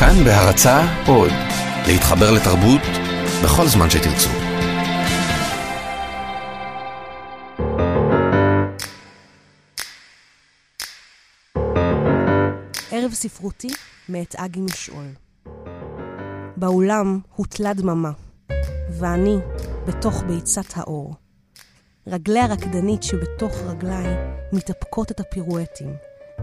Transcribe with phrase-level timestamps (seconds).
[0.00, 1.30] כאן בהרצה עוד,
[1.86, 2.80] להתחבר לתרבות
[3.44, 4.28] בכל זמן שתרצו.
[12.92, 13.68] ערב ספרותי
[14.08, 15.06] מאת אגי משעול.
[16.56, 18.10] באולם הוטלה דממה,
[18.90, 19.36] ואני
[19.86, 21.14] בתוך ביצת האור.
[22.06, 24.06] רגלי הרקדנית שבתוך רגליי
[24.52, 25.94] מתאפקות את הפירואטים,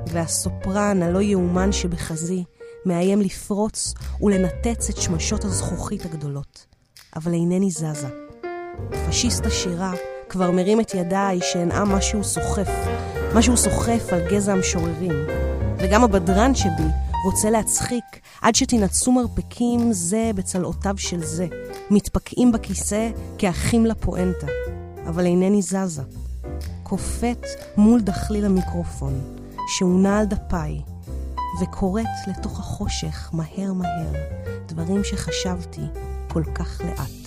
[0.08, 2.44] והסופרן הלא יאומן שבחזי
[2.86, 6.66] מאיים לפרוץ ולנתץ את שמשות הזכוכית הגדולות.
[7.16, 8.08] אבל אינני זזה.
[9.10, 9.94] פשיסט השירה
[10.30, 12.70] כבר מרים את ידיי שאנאם משהו סוחף,
[13.36, 15.12] משהו סוחף על גזע המשוררים.
[15.78, 16.90] וגם הבדרן שבי
[17.26, 18.04] רוצה להצחיק
[18.42, 21.48] עד שתנעצו מרפקים זה בצלעותיו של זה,
[21.92, 24.48] מתפקעים בכיסא כאחים לפואנטה.
[25.08, 26.02] אבל אינני זזה.
[26.84, 27.46] קופאת
[27.78, 29.22] מול דחליל המיקרופון,
[29.68, 30.82] שהונע על דפיי,
[31.62, 34.14] וקוראת לתוך החושך מהר מהר
[34.66, 35.82] דברים שחשבתי
[36.28, 37.26] כל כך לאט.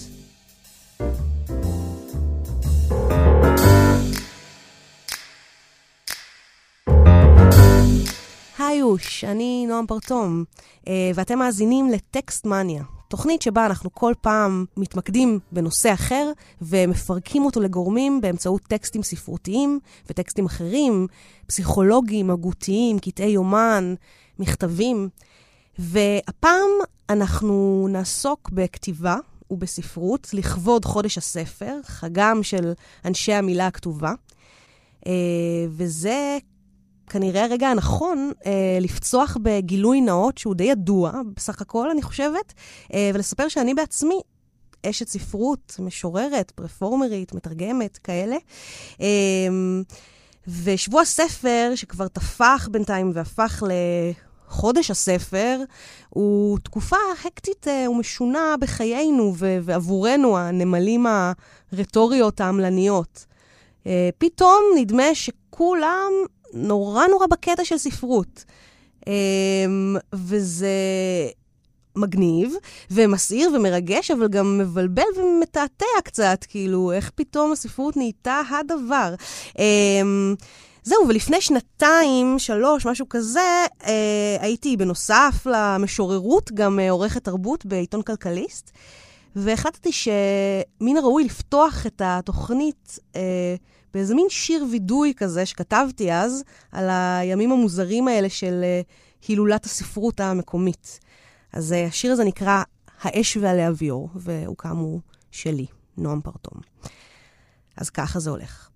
[8.59, 10.45] היוש, אני נועם פרטום,
[10.89, 17.61] אה, ואתם מאזינים לטקסט מניה, תוכנית שבה אנחנו כל פעם מתמקדים בנושא אחר ומפרקים אותו
[17.61, 21.07] לגורמים באמצעות טקסטים ספרותיים וטקסטים אחרים,
[21.47, 23.95] פסיכולוגיים, הגותיים, קטעי יומן,
[24.39, 25.09] מכתבים.
[25.79, 26.69] והפעם
[27.11, 29.17] אנחנו נעסוק בכתיבה
[29.51, 32.73] ובספרות לכבוד חודש הספר, חגם של
[33.05, 34.13] אנשי המילה הכתובה.
[35.07, 35.13] אה,
[35.69, 36.39] וזה
[37.09, 42.55] כנראה הרגע הנכון אה, לפצוח בגילוי נאות שהוא די ידוע, בסך הכל, אני חושבת,
[42.95, 44.21] אה, ולספר שאני בעצמי
[44.87, 48.37] אשת ספרות, משוררת, פרפורמרית, מתרגמת, כאלה.
[49.01, 49.07] אה,
[50.65, 53.63] ושבוע הספר, שכבר טפח בינתיים והפך
[54.49, 55.59] לחודש הספר,
[56.09, 61.07] הוא תקופה הקטית אה, ומשונה בחיינו ועבורנו, הנמלים
[61.73, 63.27] הרטוריות העמלניות.
[63.87, 66.13] אה, פתאום נדמה שכולם
[66.53, 68.45] נורא נורא בקטע של ספרות.
[69.07, 70.69] אמ, וזה
[71.97, 72.55] מגניב,
[72.91, 79.15] ומסעיר ומרגש, אבל גם מבלבל ומתעתע קצת, כאילו, איך פתאום הספרות נהייתה הדבר.
[79.59, 80.35] אמ,
[80.83, 88.03] זהו, ולפני שנתיים, שלוש, משהו כזה, אה, הייתי בנוסף למשוררות גם אה, עורכת תרבות בעיתון
[88.03, 88.71] כלכליסט,
[89.37, 93.55] והחלטתי שמן הראוי לפתוח את התוכנית אה,
[93.95, 100.21] באיזה מין שיר וידוי כזה שכתבתי אז, על הימים המוזרים האלה של uh, הילולת הספרות
[100.21, 101.01] המקומית.
[101.53, 102.63] אז uh, השיר הזה נקרא
[103.01, 105.01] האש והלהביור, והוא כאמור
[105.31, 105.67] שלי,
[105.97, 106.61] נועם פרטום.
[107.77, 108.69] אז ככה זה הולך.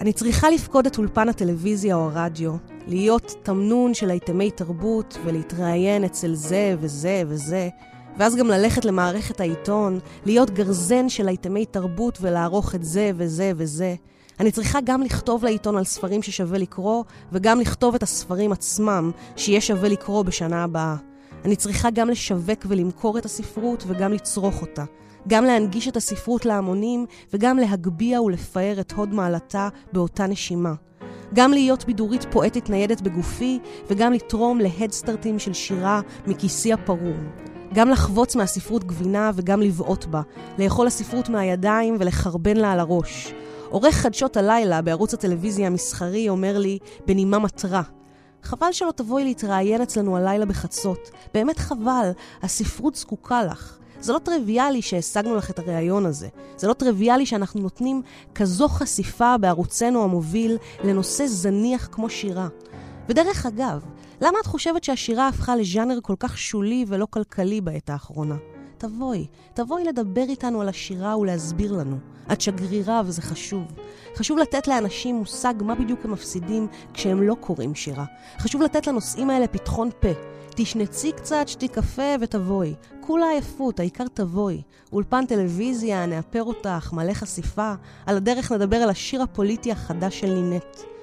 [0.00, 2.56] אני צריכה לפקוד את אולפן הטלוויזיה או הרדיו,
[2.86, 7.68] להיות תמנון של אייטמי תרבות ולהתראיין אצל זה וזה וזה,
[8.18, 13.94] ואז גם ללכת למערכת העיתון, להיות גרזן של אייטמי תרבות ולערוך את זה וזה וזה.
[14.40, 19.60] אני צריכה גם לכתוב לעיתון על ספרים ששווה לקרוא, וגם לכתוב את הספרים עצמם, שיהיה
[19.60, 20.96] שווה לקרוא בשנה הבאה.
[21.44, 24.84] אני צריכה גם לשווק ולמכור את הספרות וגם לצרוך אותה.
[25.28, 30.74] גם להנגיש את הספרות להמונים, וגם להגביה ולפאר את הוד מעלתה באותה נשימה.
[31.34, 33.58] גם להיות בידורית פואטית ניידת בגופי,
[33.90, 37.53] וגם לתרום להדסטארטים של שירה מכיסי הפרום.
[37.74, 40.22] גם לחבוץ מהספרות גבינה וגם לבעוט בה,
[40.58, 43.34] לאכול הספרות מהידיים ולחרבן לה על הראש.
[43.68, 47.82] עורך חדשות הלילה בערוץ הטלוויזיה המסחרי אומר לי, בנימה מטרה,
[48.42, 51.10] חבל שלא תבואי להתראיין אצלנו הלילה בחצות.
[51.34, 52.10] באמת חבל,
[52.42, 53.78] הספרות זקוקה לך.
[54.00, 56.28] זה לא טריוויאלי שהשגנו לך את הריאיון הזה.
[56.56, 58.02] זה לא טריוויאלי שאנחנו נותנים
[58.34, 62.48] כזו חשיפה בערוצנו המוביל לנושא זניח כמו שירה.
[63.08, 63.84] ודרך אגב,
[64.24, 68.36] למה את חושבת שהשירה הפכה לז'אנר כל כך שולי ולא כלכלי בעת האחרונה?
[68.78, 71.96] תבואי, תבואי לדבר איתנו על השירה ולהסביר לנו.
[72.32, 73.62] את שגרירה וזה חשוב.
[74.16, 78.04] חשוב לתת לאנשים מושג מה בדיוק הם מפסידים כשהם לא קוראים שירה.
[78.38, 80.08] חשוב לתת לנושאים האלה פתחון פה.
[80.56, 82.74] תשנצי קצת, שתי קפה ותבואי.
[83.00, 84.62] כולה עייפות, העיקר תבואי.
[84.92, 87.74] אולפן טלוויזיה, נאפר אותך, מלא חשיפה.
[88.06, 90.93] על הדרך נדבר על השיר הפוליטי החדש של נינט.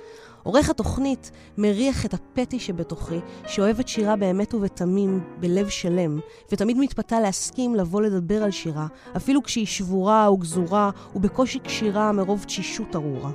[0.43, 6.19] עורך התוכנית מריח את הפטי שבתוכי, שאוהבת שירה באמת ובתמים, בלב שלם,
[6.51, 12.95] ותמיד מתפתה להסכים לבוא לדבר על שירה, אפילו כשהיא שבורה וגזורה ובקושי כשירה מרוב תשישות
[12.95, 13.31] ארורה.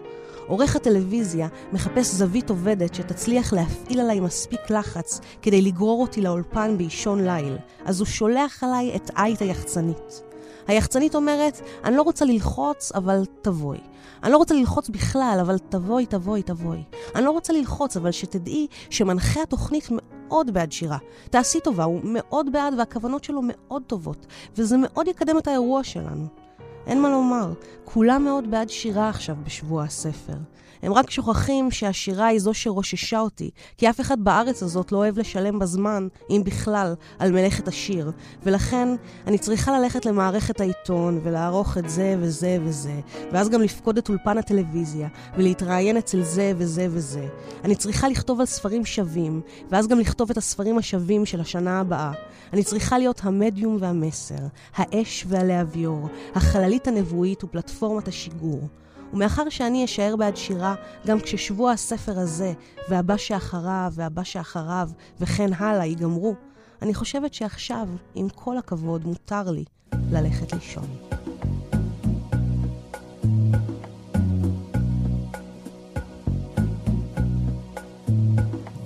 [0.46, 7.28] עורך הטלוויזיה מחפש זווית עובדת שתצליח להפעיל עליי מספיק לחץ כדי לגרור אותי לאולפן באישון
[7.28, 10.22] ליל, אז הוא שולח עליי את עית היחצנית.
[10.66, 13.78] היחצנית אומרת, אני לא רוצה ללחוץ, אבל תבואי.
[14.26, 16.82] אני לא רוצה ללחוץ בכלל, אבל תבואי, תבואי, תבואי.
[17.14, 20.98] אני לא רוצה ללחוץ, אבל שתדעי שמנחה התוכנית מאוד בעד שירה.
[21.30, 24.26] תעשי טובה, הוא מאוד בעד והכוונות שלו מאוד טובות,
[24.56, 26.26] וזה מאוד יקדם את האירוע שלנו.
[26.86, 27.52] אין מה לומר,
[27.84, 30.36] כולם מאוד בעד שירה עכשיו בשבוע הספר.
[30.82, 35.18] הם רק שוכחים שהשירה היא זו שרוששה אותי, כי אף אחד בארץ הזאת לא אוהב
[35.18, 38.10] לשלם בזמן, אם בכלל, על מלאכת השיר.
[38.42, 38.88] ולכן,
[39.26, 43.00] אני צריכה ללכת למערכת העיתון ולערוך את זה וזה וזה,
[43.32, 47.28] ואז גם לפקוד את אולפן הטלוויזיה, ולהתראיין אצל זה וזה וזה.
[47.64, 49.40] אני צריכה לכתוב על ספרים שווים,
[49.70, 52.12] ואז גם לכתוב את הספרים השווים של השנה הבאה.
[52.52, 54.46] אני צריכה להיות המדיום והמסר,
[54.76, 58.68] האש והלהביור, החללית הנבואית ופלטפורמת השיגור.
[59.12, 60.74] ומאחר שאני אשאר בעד שירה
[61.06, 62.52] גם כששבוע הספר הזה,
[62.88, 64.90] והבא שאחריו, והבא שאחריו,
[65.20, 66.34] וכן הלאה ייגמרו,
[66.82, 69.64] אני חושבת שעכשיו, עם כל הכבוד, מותר לי
[70.10, 70.96] ללכת לישון.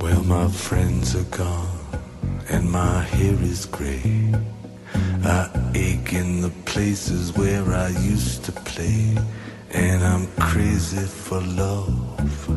[0.00, 1.78] Well, my friends are gone,
[2.54, 4.59] and my hair is gray.
[4.94, 9.16] I ache in the places where I used to play.
[9.72, 12.50] And I'm crazy for love,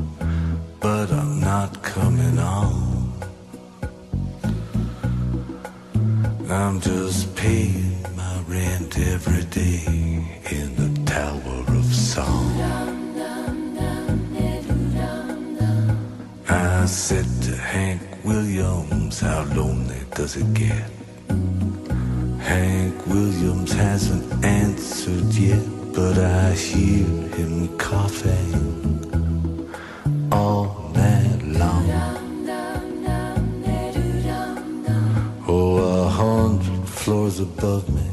[0.79, 3.13] but I'm not coming on.
[6.49, 9.83] I'm just paying my rent every day
[10.51, 12.49] in the Tower of Song.
[16.49, 21.02] I said to Hank Williams, How lonely does it get?
[22.43, 27.05] Hank Williams hasn't answered yet but I hear
[27.37, 28.53] him coughing
[30.31, 31.85] all night long.
[35.47, 38.12] Oh, a hundred floors above me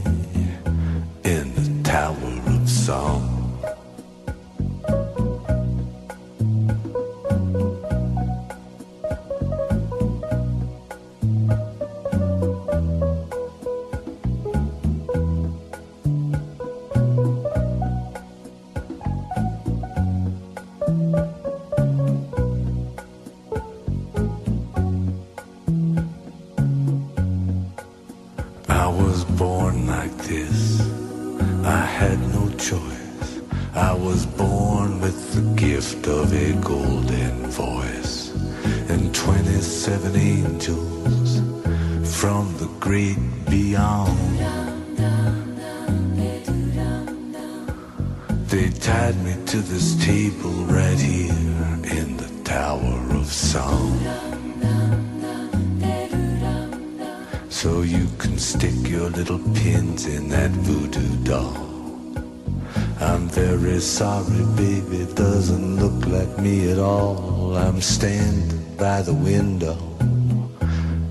[63.81, 67.57] sorry, baby, doesn't look like me at all.
[67.57, 69.75] I'm standing by the window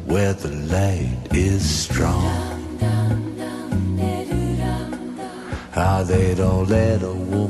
[0.05, 2.59] where the light is strong.
[5.75, 7.48] Ah, they don't let a woman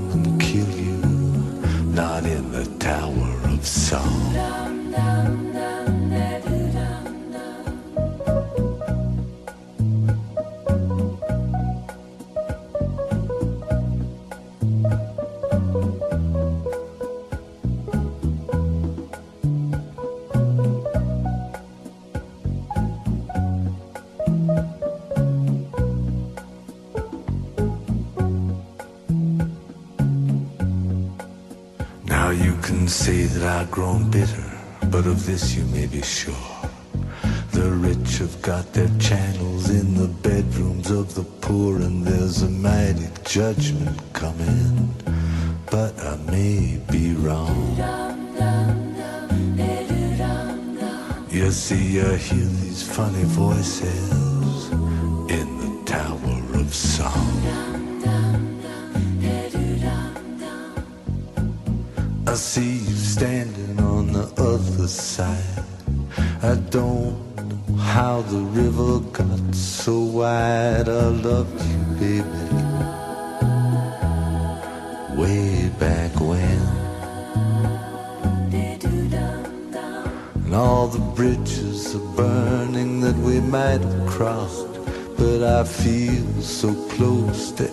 [32.89, 34.51] I've grown bitter,
[34.89, 36.34] but of this you may be sure.
[37.51, 42.50] The rich have got their channels in the bedrooms of the poor, and there's a
[42.50, 44.91] mighty judgment coming.
[45.69, 47.77] But I may be wrong.
[51.29, 54.18] You see, you hear these funny voices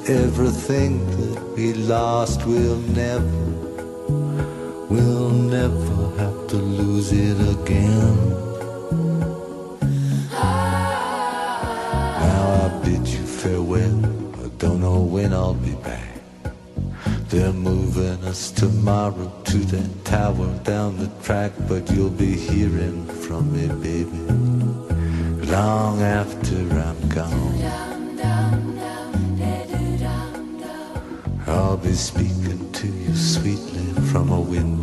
[0.08, 2.46] everything that we lost.
[2.46, 3.46] We'll never
[4.88, 8.30] We'll never have to lose it again.
[12.20, 13.98] Now I bid you farewell.
[14.44, 16.20] I don't know when I'll be back.
[17.28, 23.52] They're moving us tomorrow to that tower down the track, but you'll be hearing from
[23.52, 24.22] me, baby.
[25.50, 27.95] long after I'm gone.
[31.96, 34.75] Speaking to you sweetly from a window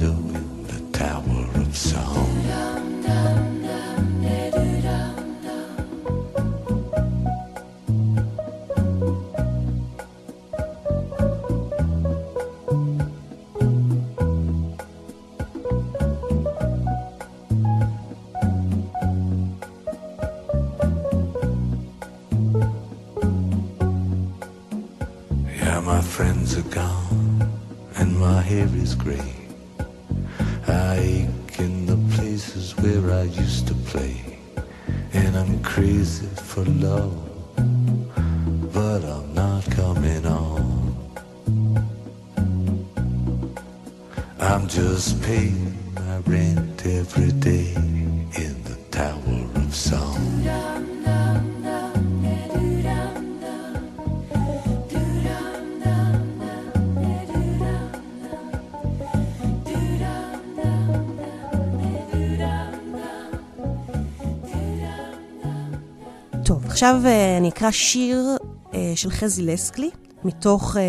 [66.83, 68.37] עכשיו אה, אני אקרא שיר
[68.73, 69.89] אה, של חזי לסקלי,
[70.23, 70.81] מתוך אה,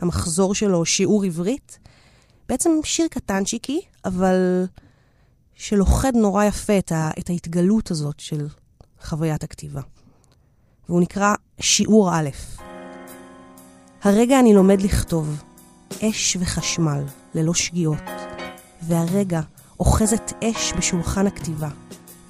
[0.00, 1.78] המחזור שלו, שיעור עברית.
[2.48, 4.64] בעצם שיר קטנצ'יקי, אבל
[5.54, 8.46] שלוכד נורא יפה את, ה, את ההתגלות הזאת של
[9.02, 9.80] חוויית הכתיבה.
[10.88, 12.28] והוא נקרא שיעור א'.
[14.02, 15.42] הרגע אני לומד לכתוב,
[16.02, 18.10] אש וחשמל, ללא שגיאות,
[18.82, 19.40] והרגע
[19.80, 21.68] אוחזת אש בשולחן הכתיבה,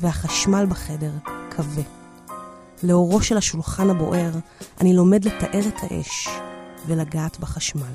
[0.00, 1.12] והחשמל בחדר
[1.50, 2.05] כבה.
[2.82, 4.30] לאורו של השולחן הבוער,
[4.80, 6.28] אני לומד לתאר את האש
[6.86, 7.92] ולגעת בחשמל.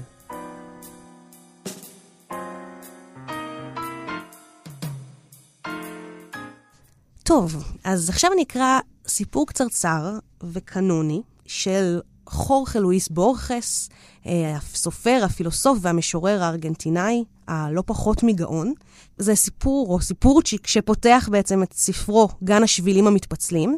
[7.23, 13.89] טוב, אז עכשיו אני אקרא סיפור קצרצר וקנוני של חורכה לואיס בורכס,
[14.25, 18.73] אה, הסופר, הפילוסוף והמשורר הארגנטינאי, הלא פחות מגאון.
[19.17, 23.77] זה סיפור, או סיפורצ'יק, שפותח בעצם את ספרו גן השבילים המתפצלים.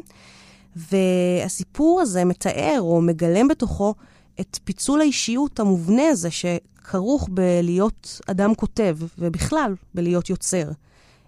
[0.76, 3.94] והסיפור הזה מתאר או מגלם בתוכו
[4.40, 10.70] את פיצול האישיות המובנה הזה שכרוך בלהיות אדם כותב, ובכלל בלהיות יוצר.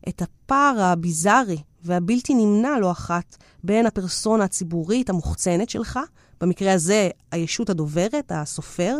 [0.08, 5.98] את הפער הביזארי והבלתי נמנע לא אחת בין הפרסונה הציבורית המוחצנת שלך,
[6.40, 8.96] במקרה הזה הישות הדוברת, הסופר,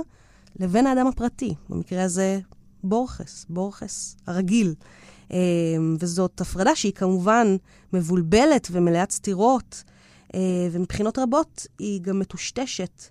[0.61, 2.41] לבין האדם הפרטי, במקרה הזה
[2.85, 4.75] בורכס, בורכס הרגיל.
[6.01, 7.57] וזאת הפרדה שהיא כמובן
[7.93, 9.85] מבולבלת ומלאת סתירות.
[10.37, 10.41] אה,
[10.73, 13.03] ומבחינות רבות היא גם מטושטשת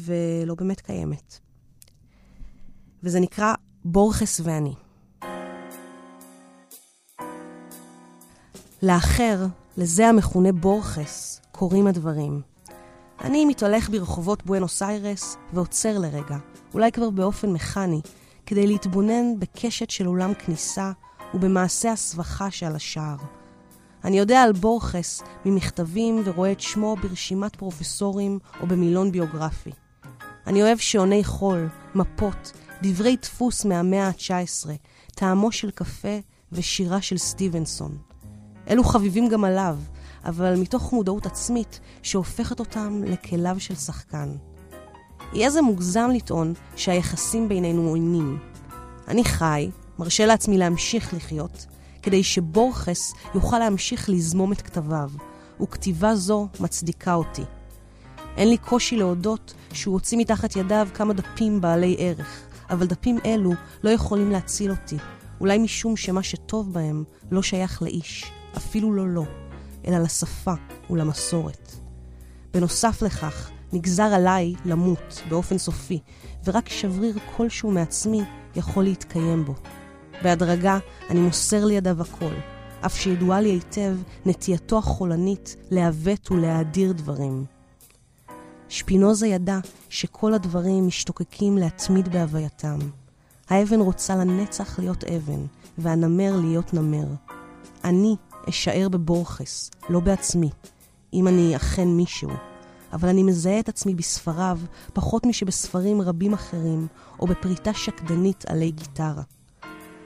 [0.00, 1.38] ולא באמת קיימת.
[3.02, 4.74] וזה נקרא בורכס ואני.
[8.82, 12.42] לאחר, לזה המכונה בורכס, קורים הדברים.
[13.20, 16.36] אני מתהלך ברחובות בואנוס איירס ועוצר לרגע,
[16.74, 18.00] אולי כבר באופן מכני,
[18.46, 20.92] כדי להתבונן בקשת של אולם כניסה
[21.34, 23.41] ובמעשה הסבכה שעל השער.
[24.04, 29.70] אני יודע על בורכס ממכתבים ורואה את שמו ברשימת פרופסורים או במילון ביוגרפי.
[30.46, 34.70] אני אוהב שעוני חול, מפות, דברי דפוס מהמאה ה-19,
[35.14, 36.18] טעמו של קפה
[36.52, 37.98] ושירה של סטיבנסון.
[38.68, 39.78] אלו חביבים גם עליו,
[40.24, 44.28] אבל מתוך מודעות עצמית שהופכת אותם לכליו של שחקן.
[45.32, 48.38] יהיה זה מוגזם לטעון שהיחסים בינינו עוינים.
[49.08, 51.66] אני חי, מרשה לעצמי להמשיך לחיות,
[52.02, 55.10] כדי שבורכס יוכל להמשיך לזמום את כתביו,
[55.60, 57.42] וכתיבה זו מצדיקה אותי.
[58.36, 63.52] אין לי קושי להודות שהוא הוציא מתחת ידיו כמה דפים בעלי ערך, אבל דפים אלו
[63.84, 64.96] לא יכולים להציל אותי,
[65.40, 69.24] אולי משום שמה שטוב בהם לא שייך לאיש, אפילו לא לו,
[69.86, 70.52] אלא לשפה
[70.90, 71.72] ולמסורת.
[72.54, 76.00] בנוסף לכך, נגזר עליי למות באופן סופי,
[76.44, 78.22] ורק שבריר כלשהו מעצמי
[78.56, 79.54] יכול להתקיים בו.
[80.22, 80.78] בהדרגה
[81.10, 82.34] אני מוסר לידיו הכל,
[82.86, 87.44] אף שידועה לי היטב נטייתו החולנית לעוות ולהאדיר דברים.
[88.68, 92.78] שפינוזה ידע שכל הדברים משתוקקים להתמיד בהווייתם.
[93.48, 95.46] האבן רוצה לנצח להיות אבן,
[95.78, 97.06] והנמר להיות נמר.
[97.84, 98.16] אני
[98.48, 100.50] אשאר בבורכס, לא בעצמי,
[101.14, 102.30] אם אני אכן מישהו.
[102.92, 104.58] אבל אני מזהה את עצמי בספריו
[104.92, 106.86] פחות משבספרים רבים אחרים,
[107.20, 109.22] או בפריטה שקדנית עלי גיטרה.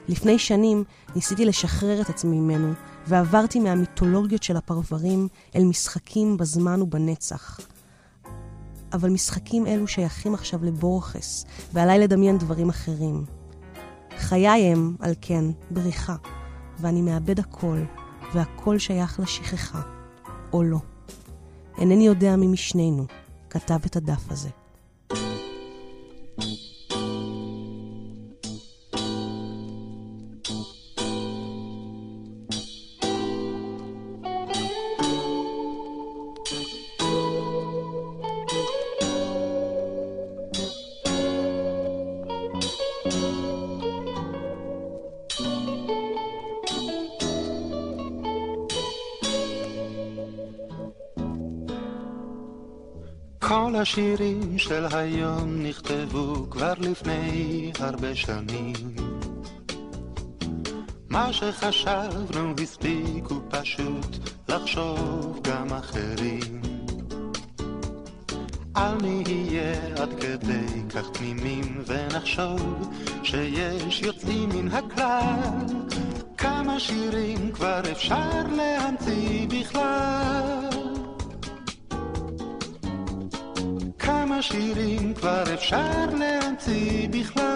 [0.07, 0.83] לפני שנים
[1.15, 2.73] ניסיתי לשחרר את עצמי ממנו,
[3.07, 7.59] ועברתי מהמיתולוגיות של הפרברים אל משחקים בזמן ובנצח.
[8.93, 13.25] אבל משחקים אלו שייכים עכשיו לבורכס, ועליי לדמיין דברים אחרים.
[14.17, 16.15] חיי הם, על כן, בריחה,
[16.79, 17.77] ואני מאבד הכל,
[18.33, 19.81] והכל שייך לשכחה.
[20.53, 20.79] או לא.
[21.77, 23.05] אינני יודע מי משנינו
[23.49, 24.49] כתב את הדף הזה.
[53.87, 58.73] השירים של היום נכתבו כבר לפני הרבה שנים.
[61.09, 64.17] מה שחשבנו הספיקו פשוט
[64.49, 66.61] לחשוב גם אחרים.
[68.77, 72.89] אל נהיה עד כדי כך תמימים ונחשוב
[73.23, 75.65] שיש יוצאים מן הכלל.
[76.37, 80.46] כמה שירים כבר אפשר להמציא בכלל.
[84.37, 87.46] כמה שירים כבר אפשר להמציא בכלל.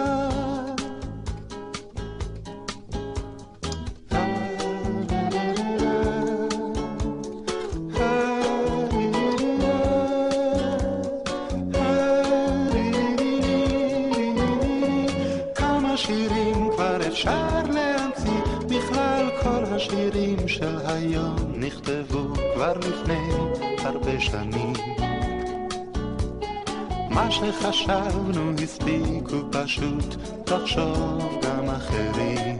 [29.72, 30.16] פשוט
[30.50, 32.58] לחשוב גם אחרים.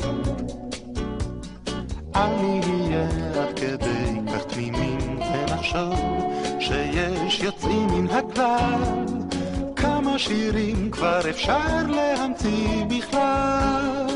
[2.16, 3.08] אל נהיה
[3.42, 5.94] עד כדי כך תמימים ונחשוב
[6.60, 9.04] שיש יוצאים מן הכלל.
[9.76, 14.06] כמה שירים כבר אפשר להמציא בכלל.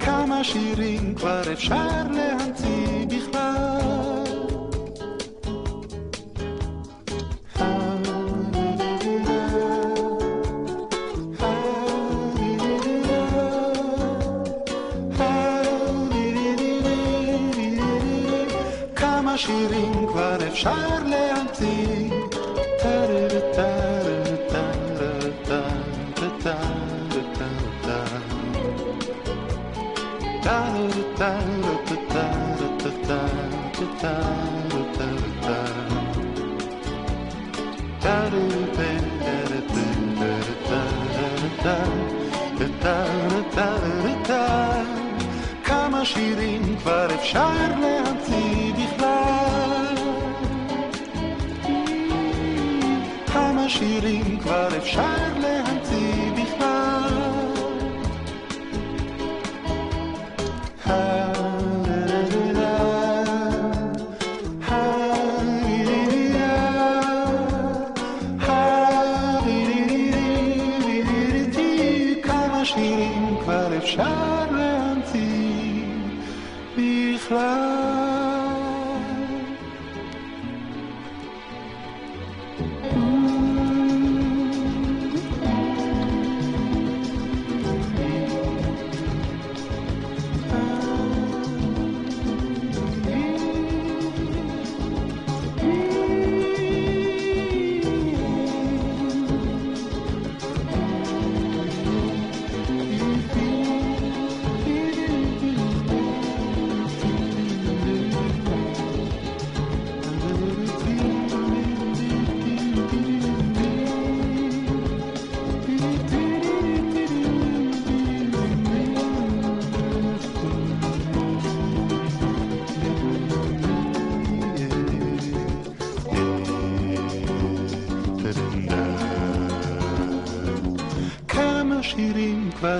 [0.00, 3.21] כמה שירים כבר אפשר להמציא בכלל.
[20.62, 21.92] אפשר להמציא.
[45.64, 47.91] כמה שירים כבר אפשר להמציא
[54.82, 55.41] אפשר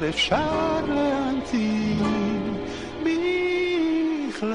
[0.02, 1.96] כבר אפשר להמציא
[4.28, 4.48] בכלל.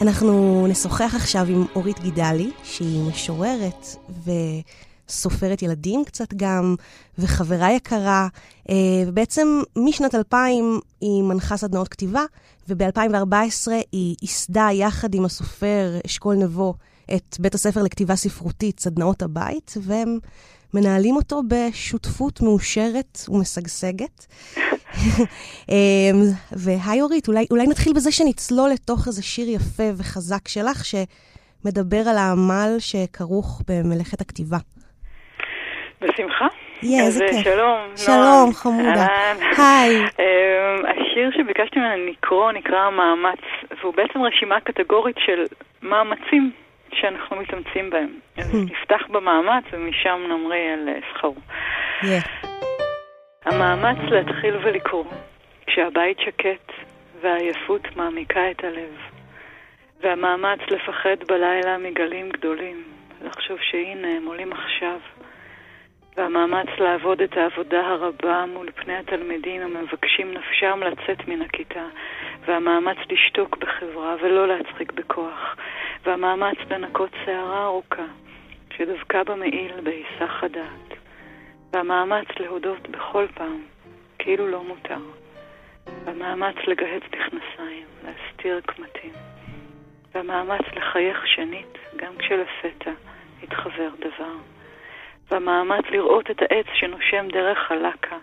[0.00, 3.86] אנחנו נשוחח עכשיו עם אורית גידלי, שהיא משוררת
[5.08, 6.74] וסופרת ילדים קצת גם,
[7.18, 8.28] וחברה יקרה,
[8.70, 8.74] אה,
[9.06, 12.24] ובעצם משנת 2000 היא מנחה סדנאות כתיבה,
[12.68, 16.74] וב-2014 היא ייסדה יחד עם הסופר אשכול נבו
[17.14, 20.18] את בית הספר לכתיבה ספרותית, סדנאות הבית, והם
[20.74, 24.26] מנהלים אותו בשותפות מאושרת ומשגשגת.
[25.70, 26.20] אמ,
[26.52, 32.16] והי אורית, אולי, אולי נתחיל בזה שנצלול לתוך איזה שיר יפה וחזק שלך, שמדבר על
[32.16, 34.58] העמל שכרוך במלאכת הכתיבה.
[36.00, 36.46] בשמחה.
[36.82, 37.44] יהיה, איזה כיף.
[37.44, 39.06] שלום, שלום, חמודה.
[39.58, 39.96] היי.
[39.98, 43.40] אמ, השיר שביקשתי ממנו לקרוא נקרא המאמץ,
[43.80, 45.44] והוא בעצם רשימה קטגורית של
[45.82, 46.52] מאמצים
[46.94, 48.14] שאנחנו מתאמצים בהם.
[48.38, 48.70] אז hmm.
[48.72, 51.34] נפתח במאמץ ומשם נמריא על אה, שכרו.
[53.44, 55.04] המאמץ להתחיל ולקרוא,
[55.66, 56.72] כשהבית שקט
[57.20, 58.96] והעייפות מעמיקה את הלב,
[60.00, 62.84] והמאמץ לפחד בלילה מגלים גדולים,
[63.22, 64.98] לחשוב שהנה הם עולים עכשיו.
[66.16, 71.84] והמאמץ לעבוד את העבודה הרבה מול פני התלמידים המבקשים נפשם לצאת מן הכיתה,
[72.44, 75.56] והמאמץ לשתוק בחברה ולא להצחיק בכוח,
[76.04, 78.06] והמאמץ לנקות שערה ארוכה
[78.76, 80.98] שדבקה במעיל בהיסח הדעת,
[81.72, 83.62] והמאמץ להודות בכל פעם
[84.18, 85.00] כאילו לא מותר,
[86.04, 89.12] והמאמץ לגהץ מכנסיים, להסתיר קמטים,
[90.14, 92.90] והמאמץ לחייך שנית גם כשלפתע
[93.42, 94.51] התחבר דבר.
[95.30, 98.16] והמאמץ לראות את העץ שנושם דרך הלקה,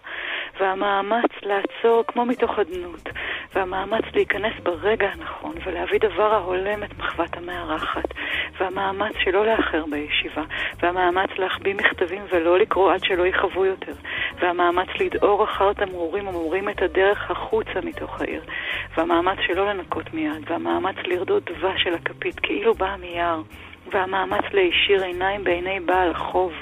[0.60, 3.10] והמאמץ לעצור כמו מתוך אדנות,
[3.54, 8.14] והמאמץ להיכנס ברגע הנכון ולהביא דבר ההולם את מחוות המארחת,
[8.60, 10.44] והמאמץ שלא לאחר בישיבה,
[10.80, 13.94] והמאמץ להחביא מכתבים ולא לקרוא עד שלא יכאבו יותר,
[14.40, 18.42] והמאמץ לדהור אחר תמרורים המורים את הדרך החוצה מתוך העיר,
[18.98, 23.42] והמאמץ שלא לנקות מיד, והמאמץ לרדות דבש של הכפית כאילו באה מיער.
[23.92, 26.54] והמאמץ להישיר עיניים בעיני בעל החוב,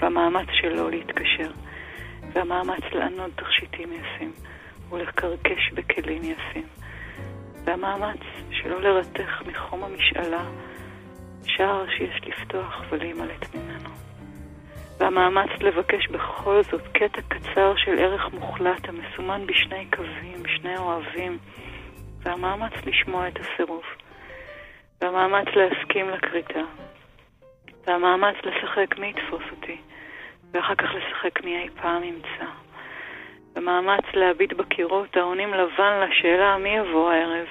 [0.00, 1.50] והמאמץ שלו להתקשר,
[2.32, 4.32] והמאמץ לענות תכשיטים יפים
[4.90, 6.66] ולקרקש בכלים יפים,
[7.64, 10.44] והמאמץ שלא לרתך מחום המשאלה
[11.44, 13.88] שער שיש לפתוח ולהימלט ממנו.
[15.00, 21.38] והמאמץ לבקש בכל זאת קטע קצר של ערך מוחלט המסומן בשני קווים, שני אוהבים,
[22.22, 23.82] והמאמץ לשמוע את הסירוב.
[25.04, 26.60] והמאמץ להסכים לכריתה,
[27.86, 29.76] והמאמץ לשחק מי יתפוס אותי,
[30.52, 32.44] ואחר כך לשחק מי אי פעם ימצא.
[33.54, 37.46] והמאמץ להביט בקירות העונים לבן לשאלה מי יבוא הערב,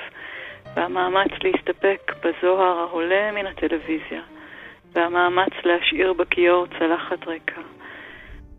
[0.75, 4.21] והמאמץ להסתפק בזוהר העולה מן הטלוויזיה,
[4.93, 7.61] והמאמץ להשאיר בכיור צלחת ריקה.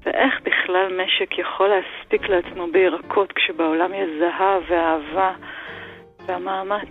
[0.03, 5.33] ואיך בכלל משק יכול להספיק לעצמו בירקות כשבעולם יש זהב ואהבה,
[6.27, 6.89] והמאמץ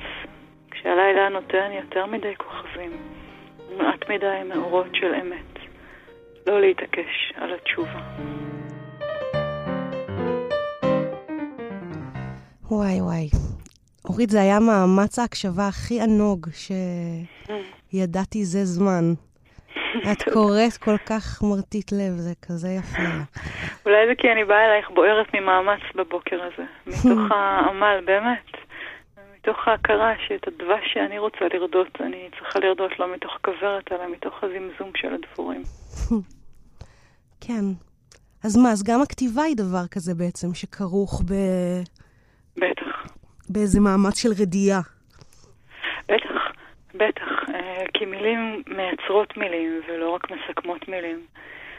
[0.84, 2.92] שהלילה נותן יותר מדי כוכבים,
[3.78, 5.60] מעט מדי מאורות של אמת.
[6.48, 8.00] לא להתעקש על התשובה.
[12.72, 13.30] וואי וואי.
[14.10, 16.48] אורית, זה היה מאמץ ההקשבה הכי ענוג
[17.94, 19.14] שידעתי זה זמן.
[20.12, 23.04] את קוראת כל כך מרטיט לב, זה כזה יפה.
[23.86, 28.73] אולי זה כי אני באה אלייך בוערת ממאמץ בבוקר הזה, מתוך העמל, באמת.
[29.44, 34.44] מתוך ההכרה שאת הדבש שאני רוצה לרדות, אני צריכה לרדות לא מתוך כוורת, אלא מתוך
[34.44, 35.62] הזמזום של הדבורים.
[37.48, 37.66] כן.
[38.44, 41.34] אז מה, אז גם הכתיבה היא דבר כזה בעצם, שכרוך ב...
[42.58, 43.14] בטח.
[43.50, 44.82] באיזה מאמץ של רדיעה.
[46.10, 46.42] בטח,
[46.96, 47.50] בטח.
[47.54, 51.26] אה, כי מילים מייצרות מילים, ולא רק מסכמות מילים.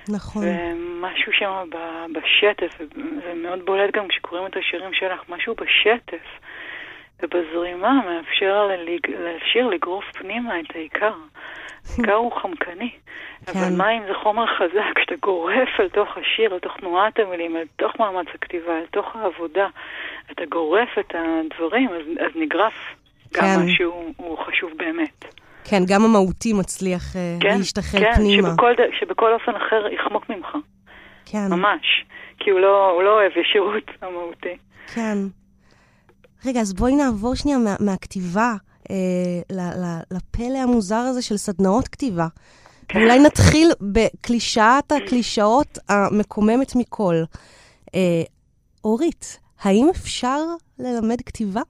[0.09, 0.45] נכון.
[0.47, 1.69] ומשהו שם
[2.15, 2.79] בשטף,
[3.25, 6.27] זה מאוד בולט גם כשקוראים את השירים שלך, משהו בשטף.
[7.25, 8.69] ובזרימה מאפשר
[9.09, 11.15] לשיר לגרוף פנימה את העיקר.
[11.91, 12.91] העיקר הוא חמקני,
[13.49, 13.77] אבל כן.
[13.77, 17.93] מים זה חומר חזק, כשאתה גורף אל תוך השיר, אל תוך תנועת המילים, אל תוך
[18.01, 19.67] מאמץ הכתיבה, אל תוך העבודה,
[20.33, 22.75] אתה גורף את הדברים, אז, אז נגרף
[23.33, 23.41] כן.
[23.41, 25.25] גם מה שהוא חשוב באמת.
[25.65, 28.49] כן, גם המהותי מצליח אה, כן, להשתחרר כן, פנימה.
[28.57, 30.49] כן, שבכל אופן אחר יחמוק ממך.
[31.27, 31.47] כן.
[31.51, 32.05] ממש.
[32.39, 34.57] כי הוא לא, הוא לא אוהב ישירות המהותי.
[34.95, 35.19] כן.
[36.47, 38.55] רגע, אז בואי נעבור שנייה מה, מהכתיבה
[38.91, 38.97] אה,
[40.11, 42.27] לפלא המוזר הזה של סדנאות כתיבה.
[42.89, 42.99] כן.
[42.99, 47.23] ואולי נתחיל בקלישאת הקלישאות המקוממת מכל.
[47.95, 48.23] אה,
[48.85, 50.39] אורית, האם אפשר
[50.79, 51.63] ללמד כתיבה?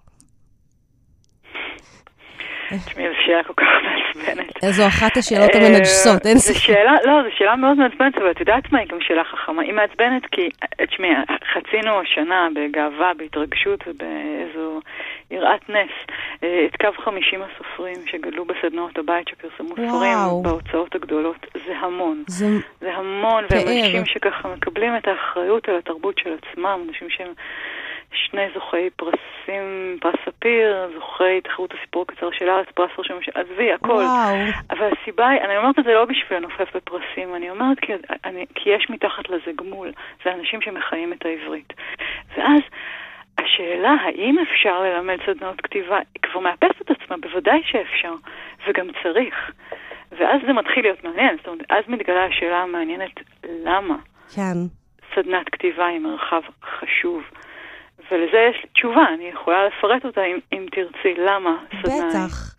[2.86, 4.64] תשמעי, זו שאלה כל כך מעצבנת.
[4.64, 6.70] זו אחת השאלות המנג'סות, אין ספק.
[7.04, 9.62] לא, זו שאלה מאוד מעצבנת, אבל את יודעת מה, היא גם שאלה חכמה.
[9.62, 10.48] היא מעצבנת כי,
[10.90, 11.10] תשמעי,
[11.52, 14.80] חצינו השנה בגאווה, בהתרגשות ובאיזו
[15.30, 15.90] יראת נס
[16.38, 21.46] את קו 50 הסופרים שגדלו בסדנאות הבית שפרסמו ספרים בהוצאות הגדולות.
[21.66, 22.22] זה המון.
[22.80, 27.32] זה המון, והם אנשים שככה מקבלים את האחריות על התרבות של עצמם, אנשים שהם...
[28.14, 33.92] שני זוכי פרסים, פרס ספיר, זוכי תחרות הסיפור הקצר של הארץ, פרס ראשון, עזבי, הכל.
[33.92, 34.36] וואו.
[34.70, 37.92] אבל הסיבה היא, אני אומרת את זה לא בשביל לנופף בפרסים, אני אומרת כי,
[38.24, 39.92] אני, כי יש מתחת לזה גמול,
[40.24, 41.72] זה אנשים שמחיים את העברית.
[42.36, 42.60] ואז...
[43.38, 48.14] השאלה האם אפשר ללמד סדנאות כתיבה, היא כבר מאפסת את עצמה, בוודאי שאפשר,
[48.66, 49.50] וגם צריך.
[50.18, 53.10] ואז זה מתחיל להיות מעניין, זאת אומרת, אז מתגלה השאלה המעניינת,
[53.64, 53.96] למה?
[54.34, 54.58] כן.
[55.14, 57.22] סדנת כתיבה היא מרחב חשוב.
[58.10, 62.54] ולזה יש לי תשובה, אני יכולה לפרט אותה אם, אם תרצי, למה סדנה בטח.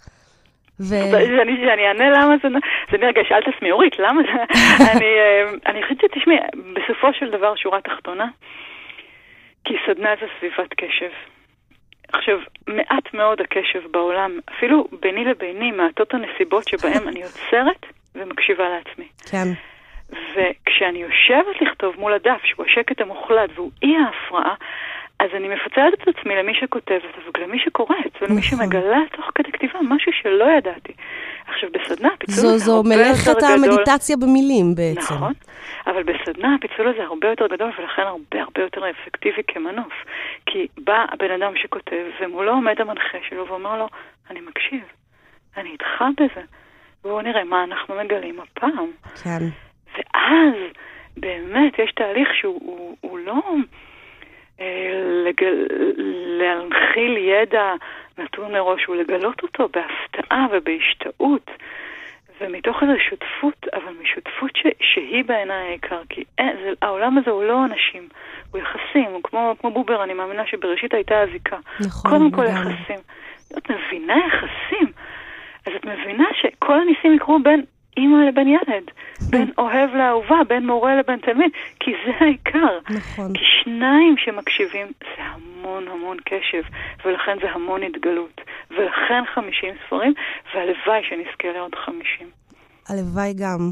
[0.79, 0.95] ו...
[1.41, 2.47] אני, אני אענה למה זה,
[2.91, 4.43] זה נרגע, שאלת עצמי, אורית, למה זה,
[4.93, 6.38] אני, אה, אני חושבת שתשמעי,
[6.73, 8.27] בסופו של דבר, שורה תחתונה,
[9.65, 11.10] כי סדנה זה סביבת קשב.
[12.13, 19.08] עכשיו, מעט מאוד הקשב בעולם, אפילו ביני לביני, מעטות הנסיבות שבהן אני עוצרת ומקשיבה לעצמי.
[19.31, 19.47] כן.
[20.10, 24.55] וכשאני יושבת לכתוב מול הדף, שהוא השקט המוחלט והוא אי ההפרעה,
[25.19, 28.60] אז אני מפצלת את עצמי למי שכותבת ולמי שקוראת ולמי נכון.
[28.60, 30.93] שמגלה תוך כדי כתיבה משהו שלא ידעתי.
[31.47, 33.17] עכשיו בסדנה הפיצול הזה הרבה יותר גדול.
[33.17, 35.13] זו מלאכת המדיטציה במילים בעצם.
[35.13, 35.34] נכון,
[35.88, 39.93] אבל בסדנה הפיצול הזה הרבה יותר גדול ולכן הרבה הרבה יותר אפקטיבי כמנוף.
[40.45, 43.88] כי בא הבן אדם שכותב ומולו עומד המנחה שלו ואומר לו,
[44.30, 44.84] אני מקשיב,
[45.58, 46.45] אני איתך בזה.
[47.04, 48.91] בואו נראה מה אנחנו מגלים הפעם.
[49.23, 49.39] כן.
[49.97, 50.54] ואז
[51.17, 53.41] באמת יש תהליך שהוא הוא, הוא לא...
[55.25, 55.67] לגל...
[56.39, 57.73] להנחיל ידע
[58.17, 61.51] נתון מראש ולגלות אותו בהפתעה ובהשתאות
[62.41, 64.67] ומתוך איזו שותפות, אבל משותפות ש...
[64.81, 68.07] שהיא בעיניי העיקר, כי אין, זה, העולם הזה הוא לא אנשים,
[68.51, 71.57] הוא יחסים, הוא כמו, כמו בובר, אני מאמינה שבראשית הייתה הזיקה.
[71.79, 72.99] נכון, קודם כל יחסים.
[73.57, 74.87] את מבינה יחסים,
[75.67, 77.63] אז את מבינה שכל הניסים יקרו בין
[77.97, 78.84] אימא לבן ילד,
[79.29, 82.79] בין אוהב לאהובה, בין מורה לבן תלמיד, כי זה העיקר.
[82.89, 83.34] נכון.
[83.34, 86.62] כי שניים שמקשיבים זה המון המון קשב,
[87.05, 88.41] ולכן זה המון התגלות.
[88.71, 90.13] ולכן חמישים ספרים,
[90.53, 92.29] והלוואי שנזכה לעוד חמישים.
[92.89, 93.71] הלוואי גם.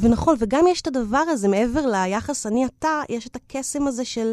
[0.00, 4.32] ונכון, וגם יש את הדבר הזה, מעבר ליחס אני-אתה, יש את הקסם הזה של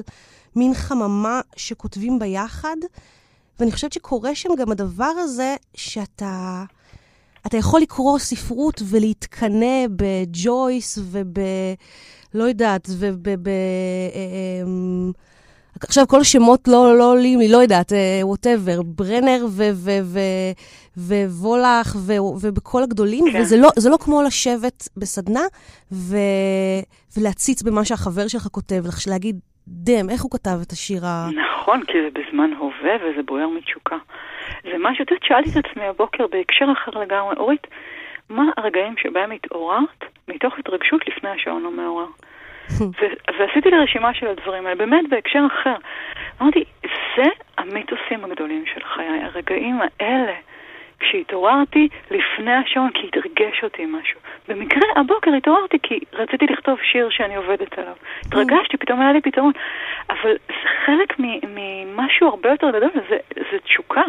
[0.56, 2.76] מין חממה שכותבים ביחד,
[3.60, 6.64] ואני חושבת שקורה שם גם הדבר הזה שאתה...
[7.48, 11.34] אתה יכול לקרוא ספרות ולהתקנא בג'ויס וב...
[12.36, 13.16] לא יודעת, וב...
[13.22, 15.12] ב, אה, אמ,
[15.88, 19.46] עכשיו כל השמות לא, לא עולים לי, לא יודעת, ווטאבר, uh, ברנר
[20.98, 21.96] ווולך
[22.42, 23.42] ובכל הגדולים, כן.
[23.42, 25.42] וזה לא, לא כמו לשבת בסדנה
[25.92, 26.18] ו,
[27.18, 31.28] ולהציץ במה שהחבר שלך כותב, להגיד, דם, איך הוא כתב את השיר ה...
[31.60, 33.96] נכון, כי זה בזמן הווה וזה בוער מתשוקה.
[34.64, 37.68] זה משהו, את יודעת, שאלתי את עצמי הבוקר בהקשר אחר לגמרי, אורית,
[38.30, 42.08] מה הרגעים שבהם התעוררת מתוך התרגשות לפני השעון המעורר?
[43.40, 45.76] ועשיתי לי רשימה של הדברים האלה, באמת בהקשר אחר.
[46.42, 46.64] אמרתי,
[47.18, 47.24] זה
[47.58, 50.34] המיתוסים הגדולים של חיי, הרגעים האלה.
[51.04, 54.20] כשהתעוררתי לפני השעון, כי התרגש אותי משהו.
[54.48, 57.94] במקרה הבוקר התעוררתי כי רציתי לכתוב שיר שאני עובדת עליו.
[58.26, 59.52] התרגשתי, פתאום היה לי פתרון.
[60.10, 61.14] אבל זה חלק
[61.48, 63.18] ממשהו הרבה יותר גדול, זה,
[63.52, 64.04] זה תשוקה.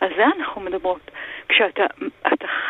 [0.00, 1.10] על זה אנחנו מדברות.
[1.48, 1.84] כשאתה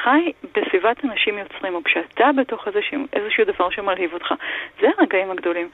[0.03, 4.35] חי בסביבת אנשים יוצרים, או כשאתה בתוך איזשהו, איזשהו דבר שמלהיב אותך,
[4.81, 5.69] זה הרגעים הגדולים.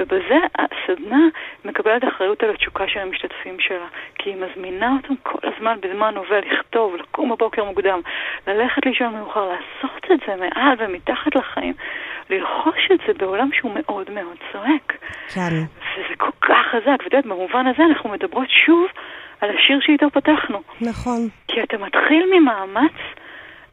[0.00, 1.26] ובזה הסדנה
[1.64, 6.40] מקבלת אחריות על התשוקה של המשתתפים שלה, כי היא מזמינה אותם כל הזמן בזמן הווה
[6.40, 8.00] לכתוב, לקום בבוקר מוקדם,
[8.46, 11.74] ללכת לישון מאוחר, לעשות את זה מעל ומתחת לחיים,
[12.30, 14.92] ללחוש את זה בעולם שהוא מאוד מאוד צועק.
[15.34, 15.50] כן.
[15.78, 18.86] וזה כל כך חזק, ואת יודעת, במובן הזה אנחנו מדברות שוב
[19.40, 20.62] על השיר שאיתו פתחנו.
[20.80, 21.28] נכון.
[21.48, 22.92] כי אתה מתחיל ממאמץ,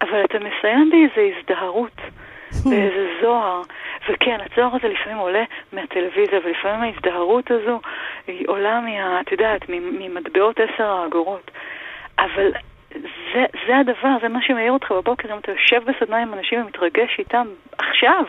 [0.02, 2.02] אבל אתה מסיים באיזו הזדהרות.
[2.70, 3.62] באיזה זוהר.
[4.10, 7.80] וכן, הזוהר הזה לפעמים עולה מהטלוויזיה, ולפעמים ההזדהרות הזו
[8.28, 9.22] היא עולה מה...
[9.22, 11.52] את יודעת, ממטבעות עשר האגורות.
[12.20, 12.52] אבל
[13.34, 17.16] זה, זה הדבר, זה מה שמעיר אותך בבוקר, אם אתה יושב בסדנה עם אנשים ומתרגש
[17.20, 18.24] איתם עכשיו.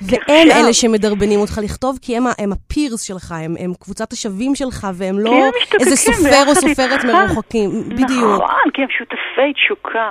[0.00, 4.86] והם אלה שמדרבנים אותך לכתוב, כי הם, הם הפירס שלך, הם, הם קבוצת השווים שלך,
[4.94, 7.70] והם לא איזה סופר או סופרת מרוחקים.
[7.88, 8.42] בדיוק.
[8.42, 10.10] נכון, כי הם שותפי תשוקה.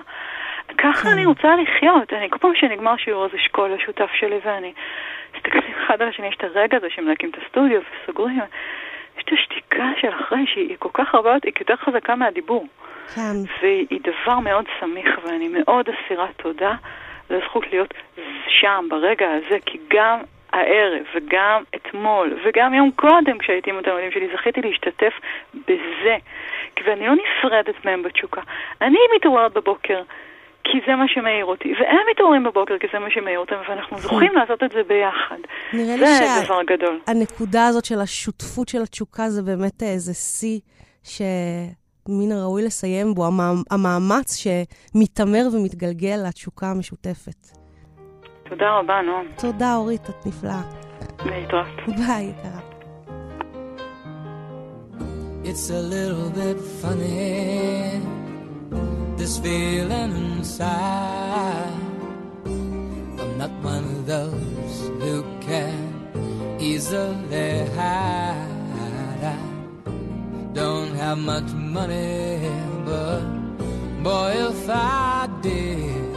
[0.78, 1.10] ככה כן.
[1.10, 2.14] אני רוצה לחיות.
[2.14, 4.74] אני, כל פעם שנגמר שיעור אז אשכול השותף שלי ואני
[5.36, 8.40] מסתכלת אחד על השני, יש את הרגע הזה שמנקים את הסטודיו וסוגרים.
[9.18, 12.68] יש את השתיקה של אחרי שהיא כל כך הרבה, היא יותר חזקה מהדיבור.
[13.16, 13.22] כן.
[13.62, 16.74] והיא דבר מאוד סמיך, ואני מאוד אסירת תודה
[17.30, 17.94] לזכות להיות
[18.48, 20.20] שם, ברגע הזה, כי גם
[20.54, 25.14] הערב, וגם אתמול, וגם יום קודם כשהייתי עם התלמידים שלי, זכיתי להשתתף
[25.54, 26.18] בזה.
[26.86, 28.42] ואני לא נפרדת מהם בתשוקה.
[28.82, 30.02] אני מתעוררת בבוקר
[30.72, 34.34] כי זה מה שמאיר אותי, והם מתעוררים בבוקר כי זה מה שמאיר אותם, ואנחנו זוכים
[34.36, 35.38] לעשות את זה ביחד.
[35.74, 37.00] נראה לי זה דבר גדול.
[37.08, 40.60] הנקודה הזאת של השותפות של התשוקה זה באמת איזה שיא
[41.04, 43.26] שמן הראוי לסיים בו,
[43.72, 47.58] המאמץ שמתעמר ומתגלגל לתשוקה המשותפת.
[48.50, 49.26] תודה רבה, נועם.
[49.38, 50.62] תודה, אורית, את נפלאה.
[51.26, 51.66] להתראות.
[51.88, 52.60] ביי, יקרה.
[55.44, 58.16] It's a little bit funny
[59.26, 61.74] this feeling inside.
[62.46, 69.24] I'm not one of those who can easily hide.
[69.24, 69.38] I
[70.54, 72.52] don't have much money,
[72.86, 73.22] but
[74.04, 76.16] boy, if I did,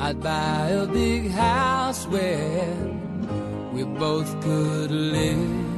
[0.00, 2.76] I'd buy a big house where
[3.72, 5.77] we both could live.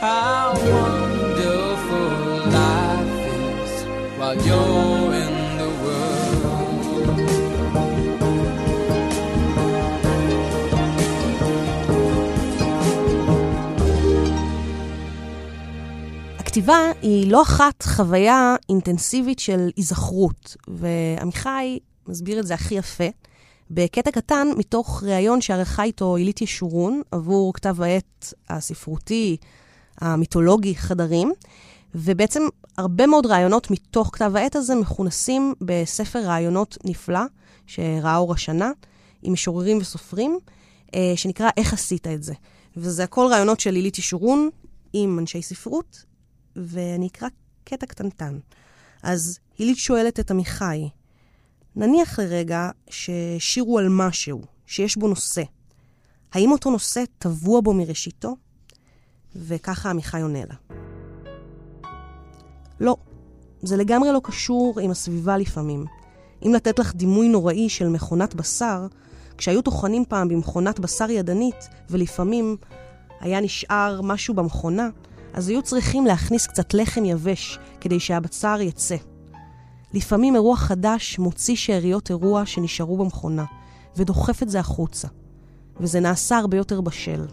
[0.00, 2.10] How wonderful
[2.58, 3.72] life is
[4.18, 7.18] while you're in the world.
[16.38, 23.08] הכתיבה היא לא אחת חוויה אינטנסיבית של היזכרות, ועמיחי מסביר את זה הכי יפה.
[23.70, 29.36] בקטע קטן מתוך ראיון שערכה איתו עילית ישורון עבור כתב העת הספרותי,
[30.00, 31.32] המיתולוגי, חדרים,
[31.94, 32.42] ובעצם
[32.78, 37.20] הרבה מאוד רעיונות מתוך כתב העת הזה מכונסים בספר רעיונות נפלא,
[37.66, 38.70] שראה אור השנה,
[39.22, 40.38] עם משוררים וסופרים,
[40.94, 42.34] אה, שנקרא איך עשית את זה.
[42.76, 44.50] וזה הכל רעיונות של עילית ישורון
[44.92, 46.04] עם אנשי ספרות,
[46.56, 47.28] ואני אקרא
[47.64, 48.38] קטע קטנטן.
[49.02, 50.88] אז הילית שואלת את עמיחי,
[51.76, 55.42] נניח לרגע ששירו על משהו, שיש בו נושא.
[56.32, 58.36] האם אותו נושא טבוע בו מראשיתו?
[59.38, 60.78] וככה עמיחי עונה לה.
[62.80, 62.96] לא,
[63.62, 65.84] זה לגמרי לא קשור עם הסביבה לפעמים.
[66.46, 68.86] אם לתת לך דימוי נוראי של מכונת בשר,
[69.38, 72.56] כשהיו טוחנים פעם במכונת בשר ידנית, ולפעמים
[73.20, 74.88] היה נשאר משהו במכונה,
[75.32, 78.96] אז היו צריכים להכניס קצת לחם יבש כדי שהבשר יצא.
[79.94, 83.44] לפעמים אירוע חדש מוציא שאריות אירוע שנשארו במכונה,
[83.96, 85.08] ודוחף את זה החוצה.
[85.80, 87.26] וזה נעשה הרבה יותר בשל.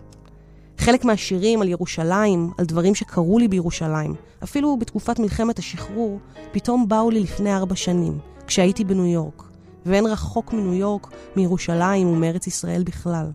[0.78, 6.20] חלק מהשירים על ירושלים, על דברים שקרו לי בירושלים, אפילו בתקופת מלחמת השחרור,
[6.52, 9.44] פתאום באו לי לפני ארבע שנים, כשהייתי בניו יורק,
[9.86, 13.32] ואין רחוק מניו יורק, מירושלים ומארץ ישראל בכלל.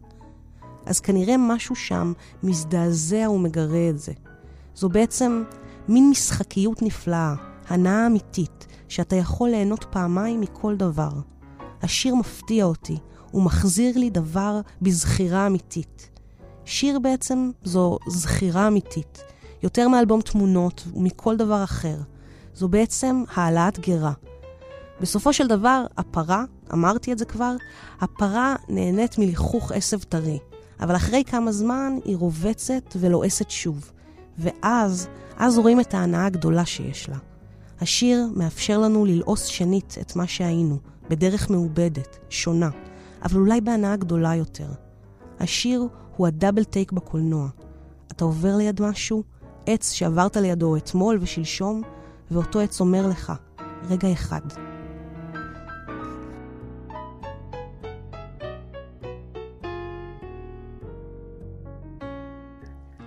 [0.87, 2.13] אז כנראה משהו שם
[2.43, 4.13] מזדעזע ומגרה את זה.
[4.75, 5.43] זו בעצם
[5.89, 7.35] מין משחקיות נפלאה,
[7.69, 11.11] הנאה אמיתית, שאתה יכול ליהנות פעמיים מכל דבר.
[11.83, 12.97] השיר מפתיע אותי,
[13.31, 16.11] הוא מחזיר לי דבר בזכירה אמיתית.
[16.65, 19.25] שיר בעצם זו זכירה אמיתית,
[19.63, 21.97] יותר מאלבום תמונות ומכל דבר אחר.
[22.55, 24.13] זו בעצם העלאת גרה.
[25.01, 27.57] בסופו של דבר, הפרה, אמרתי את זה כבר,
[28.01, 30.39] הפרה נהנית מליכוך עשב טרי,
[30.81, 33.91] אבל אחרי כמה זמן היא רובצת ולועסת שוב.
[34.39, 37.17] ואז, אז רואים את ההנאה הגדולה שיש לה.
[37.81, 40.79] השיר מאפשר לנו ללעוס שנית את מה שהיינו,
[41.11, 42.71] בדרך מעובדת, שונה,
[43.23, 44.69] אבל אולי בהנאה גדולה יותר.
[45.41, 47.49] השיר הוא הדאבל טייק בקולנוע.
[48.13, 49.23] אתה עובר ליד משהו,
[49.67, 51.83] עץ שעברת לידו אתמול ושלשום,
[52.31, 53.33] ואותו עץ אומר לך,
[53.89, 54.70] רגע אחד.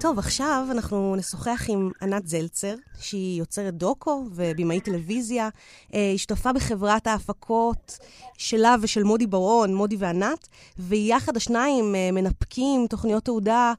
[0.04, 5.50] טוב, עכשיו אנחנו נשוחח עם ענת זלצר, שהיא יוצרת דוקו ובימאית טלוויזיה.
[5.94, 8.00] אה, השתתפה בחברת ההפקות
[8.38, 10.48] שלה ושל מודי ברון, מודי וענת,
[10.80, 13.74] ויחד השניים אה, מנפקים תוכניות תעודה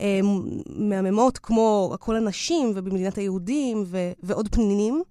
[0.00, 0.20] אה,
[0.76, 5.02] מהממות כמו הכל הנשים ובמדינת היהודים ו- ועוד פנינים.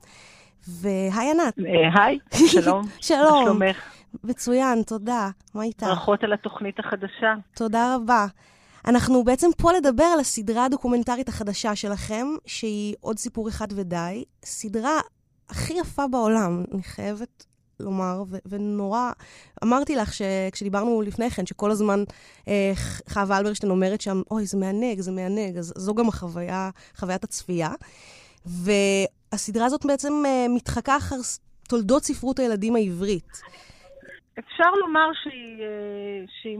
[0.67, 1.53] והי ענת.
[1.97, 2.88] היי, שלום.
[3.01, 3.43] שלום.
[3.43, 3.78] מה שלומך?
[4.24, 5.30] מצוין, תודה.
[5.55, 5.84] מה איתך?
[5.84, 7.34] ברכות על התוכנית החדשה.
[7.55, 8.26] תודה רבה.
[8.86, 14.23] אנחנו בעצם פה לדבר על הסדרה הדוקומנטרית החדשה שלכם, שהיא עוד סיפור אחד ודי.
[14.45, 14.99] סדרה
[15.49, 17.45] הכי יפה בעולם, אני חייבת
[17.80, 19.11] לומר, ו- ונורא...
[19.63, 22.03] אמרתי לך שכשדיברנו לפני כן, שכל הזמן
[22.47, 22.71] אה,
[23.09, 27.71] חווה אלברשטיין אומרת שם, אוי, זה מענג, זה מענג, אז זו גם החוויה, חוויית הצפייה.
[28.45, 31.15] והסדרה הזאת בעצם אה, מתחקה אחר
[31.67, 33.41] תולדות ספרות הילדים העברית.
[34.39, 36.57] אפשר לומר שהיא, אה, שהיא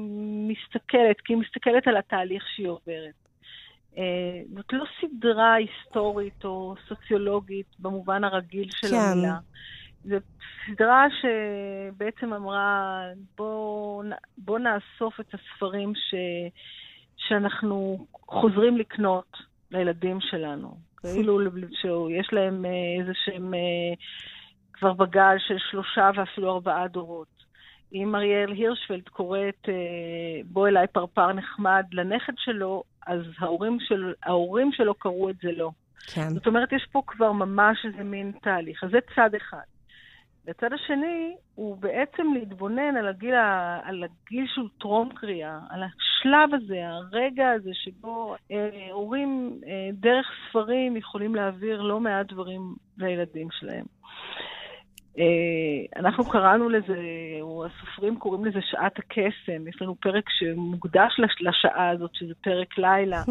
[0.48, 3.14] מסתכלת, כי היא מסתכלת על התהליך שהיא עוברת.
[3.98, 8.96] אה, זאת לא סדרה היסטורית או סוציולוגית במובן הרגיל של כן.
[8.96, 9.38] המילה.
[10.04, 10.16] זו
[10.68, 13.02] סדרה שבעצם אמרה,
[13.38, 14.04] בוא,
[14.38, 16.16] בוא נאסוף את הספרים ש,
[17.18, 19.38] שאנחנו חוזרים לקנות
[19.72, 20.78] לילדים שלנו.
[21.14, 21.40] כאילו
[21.82, 23.54] שיש להם אה, איזה שהם
[24.74, 27.39] כבר בגל של שלושה ואפילו ארבעה דורות.
[27.94, 29.70] אם אריאל הירשפלד קוראת
[30.46, 35.72] בוא אליי פרפר נחמד לנכד שלו, אז ההורים, של, ההורים שלו קראו את זה לא.
[36.14, 36.30] כן.
[36.30, 38.84] זאת אומרת, יש פה כבר ממש איזה מין תהליך.
[38.84, 39.64] אז זה צד אחד.
[40.46, 43.36] והצד השני הוא בעצם להתבונן על הגיל,
[43.84, 50.28] על הגיל שהוא טרום קריאה, על השלב הזה, הרגע הזה שבו אה, הורים אה, דרך
[50.50, 53.86] ספרים יכולים להעביר לא מעט דברים לילדים שלהם.
[55.96, 56.98] אנחנו קראנו לזה,
[57.42, 59.68] או הסופרים קוראים לזה שעת הקסם.
[59.68, 63.24] יש לנו פרק שמוקדש לשעה הזאת, שזה פרק לילה,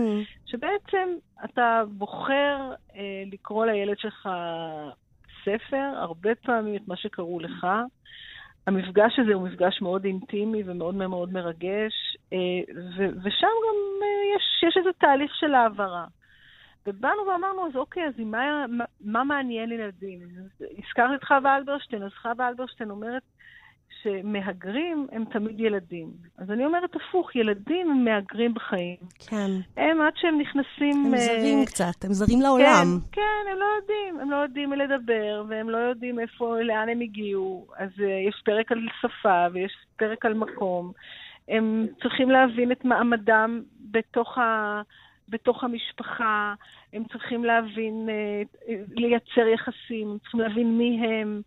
[0.47, 1.09] שבעצם
[1.45, 4.29] אתה בוחר אה, לקרוא לילד שלך
[5.45, 7.67] ספר, הרבה פעמים את מה שקראו לך.
[8.67, 12.39] המפגש הזה הוא מפגש מאוד אינטימי ומאוד מאוד מרגש, אה,
[12.97, 16.05] ושם גם אה, יש, יש איזה תהליך של העברה.
[16.87, 20.19] ובאנו ואמרנו, אז אוקיי, אז מה, מה, מה מעניין ילדים?
[20.61, 23.23] הזכרתי את חווה אלברשטיין, אז חווה אלברשטיין אומרת
[24.03, 26.13] שמהגרים הם תמיד ילדים.
[26.39, 28.97] אז אני אומרת הפוך, ילדים הם מהגרים בחיים.
[29.19, 29.51] כן.
[29.77, 31.07] הם עד שהם נכנסים...
[31.07, 32.99] הם זרים uh, קצת, הם זרים לעולם.
[33.13, 34.21] כן, כן, הם לא יודעים.
[34.21, 37.67] הם לא יודעים לדבר, והם לא יודעים איפה, לאן הם הגיעו.
[37.79, 40.93] אז uh, יש פרק על שפה, ויש פרק על מקום.
[41.49, 44.83] הם צריכים להבין את מעמדם בתוך ה...
[45.29, 46.55] בתוך המשפחה,
[46.93, 48.09] הם צריכים להבין,
[48.97, 51.43] לייצר יחסים, הם צריכים להבין מי הם.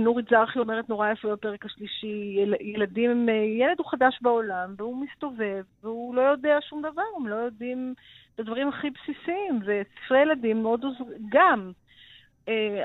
[0.00, 3.28] נורית זרחי אומרת נורא יפה בפרק השלישי, ילדים,
[3.60, 7.94] ילד הוא חדש בעולם, והוא מסתובב, והוא לא יודע שום דבר, הם לא יודעים
[8.34, 11.72] את הדברים הכי בסיסיים, וספרי ילדים מאוד עוזרים, גם.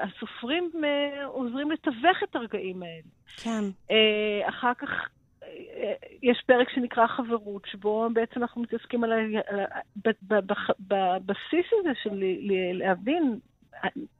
[0.02, 0.72] הסופרים
[1.26, 3.02] עוזרים לתווך את הרגעים האלה.
[3.44, 3.64] כן.
[4.50, 5.10] אחר כך
[6.24, 9.14] יש פרק שנקרא חברות, שבו בעצם אנחנו מתעסקים על
[10.92, 12.24] הבסיס הזה של
[12.74, 13.40] להבין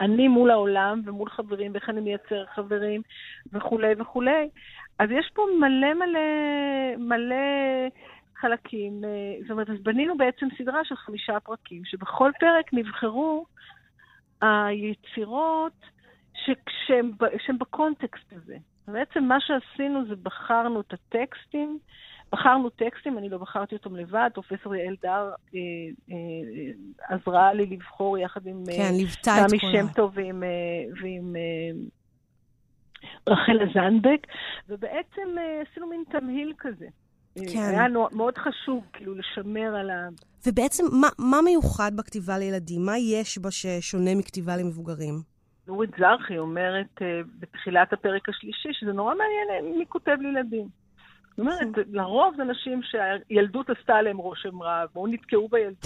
[0.02, 3.02] אני מול העולם ומול חברים, ואיך אני מייצר חברים
[3.54, 4.50] וכולי וכולי.
[5.00, 6.20] אז יש פה מלא מלא
[6.98, 7.36] מלא
[8.36, 9.02] חלקים.
[9.42, 13.46] זאת אומרת, אז בנינו בעצם סדרה של חמישה פרקים, שבכל פרק נבחרו
[14.42, 15.86] היצירות
[16.88, 18.58] שהן בקונטקסט הזה.
[18.94, 21.80] בעצם מה שעשינו זה בחרנו את הטקסטים,
[22.32, 25.60] בחרנו טקסטים, אני לא בחרתי אותם לבד, פרופסור יעל דר אה,
[26.12, 30.44] אה, עזרה לי לבחור יחד עם כן, ליוותה את תמי שם טוב ועם,
[31.02, 31.36] ועם
[33.30, 34.28] רחלה זנדבק,
[34.70, 36.88] ובעצם אה, עשינו מין תמהיל כזה.
[37.36, 37.60] כן.
[37.60, 40.08] היה מאוד חשוב, כאילו, לשמר על ה...
[40.48, 42.86] ובעצם, מה, מה מיוחד בכתיבה לילדים?
[42.86, 45.22] מה יש בה ששונה מכתיבה למבוגרים?
[45.70, 47.04] נורית זרחי אומרת uh,
[47.40, 50.68] בתחילת הפרק השלישי, שזה נורא מעניין מי כותב לילדים.
[51.30, 51.82] זאת אומרת, כן.
[51.92, 55.86] לרוב זה אנשים שהילדות עשתה עליהם רושם רע, או נתקעו בילדות.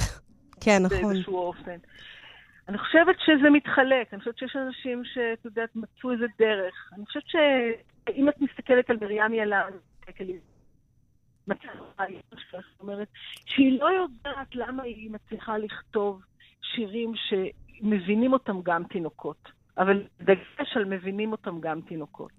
[0.61, 1.01] כן, נכון.
[1.01, 1.77] באיזשהו אופן.
[2.67, 6.89] אני חושבת שזה מתחלק, אני חושבת שיש אנשים שאת יודעת, מצאו איזה דרך.
[6.93, 9.71] אני חושבת שאם את מסתכלת על מרים ילן,
[11.47, 12.03] מצליחה,
[12.51, 13.07] זאת אומרת,
[13.45, 16.21] שהיא לא יודעת למה היא מצליחה לכתוב
[16.61, 22.31] שירים שמבינים אותם גם תינוקות, אבל דגש על מבינים אותם גם תינוקות.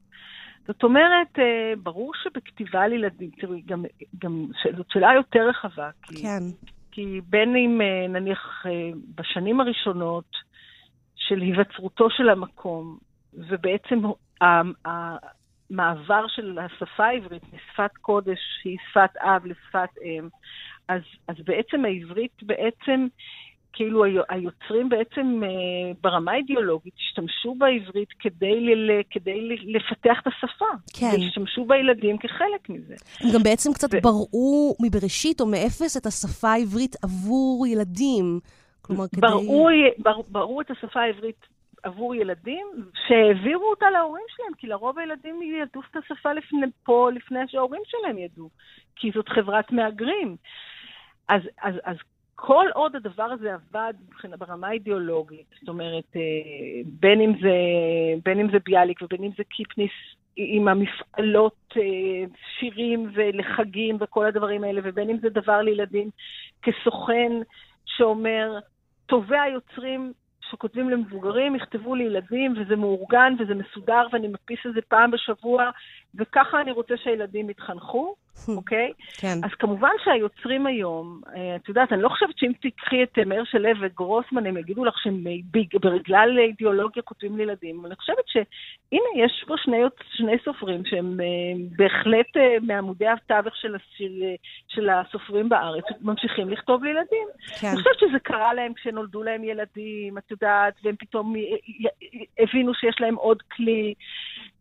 [0.66, 3.84] זאת אומרת, אה, ברור שבכתיבה לילדים, תראי, גם,
[4.18, 5.90] גם זאת שאלה יותר רחבה.
[6.02, 6.42] כי, כן.
[6.90, 10.30] כי בין אם אה, נניח אה, בשנים הראשונות
[11.16, 12.98] של היווצרותו של המקום,
[13.34, 13.98] ובעצם
[14.84, 20.28] המעבר של השפה העברית משפת קודש, שהיא שפת אב, לשפת אם,
[20.88, 23.06] אז, אז בעצם העברית בעצם
[23.74, 30.64] כאילו היוצרים בעצם אה, ברמה האידיאולוגית השתמשו בעברית כדי, ל, כדי לפתח את השפה.
[30.92, 31.06] כן.
[31.12, 32.94] והשתמשו בילדים כחלק מזה.
[33.20, 34.00] הם גם בעצם קצת ו...
[34.02, 38.40] בראו מבראשית או מאפס את השפה העברית עבור ילדים.
[38.82, 39.20] כלומר, כדי...
[39.20, 39.68] בראו,
[39.98, 41.46] בר, בראו את השפה העברית
[41.82, 42.66] עבור ילדים,
[43.06, 48.18] שהעבירו אותה להורים שלהם, כי לרוב הילדים ידעו את השפה לפני, פה לפני שההורים שלהם
[48.18, 48.48] ידעו,
[48.96, 50.36] כי זאת חברת מהגרים.
[51.28, 51.96] אז, אז, אז
[52.34, 53.94] כל עוד הדבר הזה עבד
[54.38, 56.20] ברמה האידיאולוגית, זאת אומרת, אה,
[56.86, 57.54] בין אם זה,
[58.24, 59.92] בין אם זה ביאליק ובין אם זה קיפניס
[60.36, 61.82] עם המפעלות אה,
[62.58, 66.10] שירים ולחגים וכל הדברים האלה, ובין אם זה דבר לילדים
[66.62, 67.32] כסוכן
[67.86, 68.58] שאומר,
[69.06, 70.12] טובי היוצרים
[70.50, 75.70] שכותבים למבוגרים, יכתבו לילדים, וזה מאורגן וזה מסודר, ואני מדפיס את זה פעם בשבוע,
[76.18, 78.14] וככה אני רוצה שהילדים יתחנכו.
[78.48, 78.92] אוקיי?
[79.18, 79.38] כן.
[79.44, 83.44] אז כמובן שהיוצרים היום, אה, את יודעת, אני לא חושבת שאם תיקחי את אה, מאיר
[83.44, 87.86] שלו וגרוסמן, הם יגידו לך שהם בגלל אידיאולוגיה כותבים לילדים.
[87.86, 89.76] אני חושבת שהנה, יש פה שני,
[90.12, 91.26] שני סופרים שהם אה,
[91.76, 94.22] בהחלט מעמודי התווך של, של,
[94.68, 97.28] של הסופרים בארץ, ממשיכים לכתוב לילדים.
[97.60, 97.66] כן.
[97.66, 101.34] אני חושבת שזה קרה להם כשנולדו להם ילדים, את יודעת, והם פתאום
[102.38, 103.94] הבינו שיש להם עוד כלי.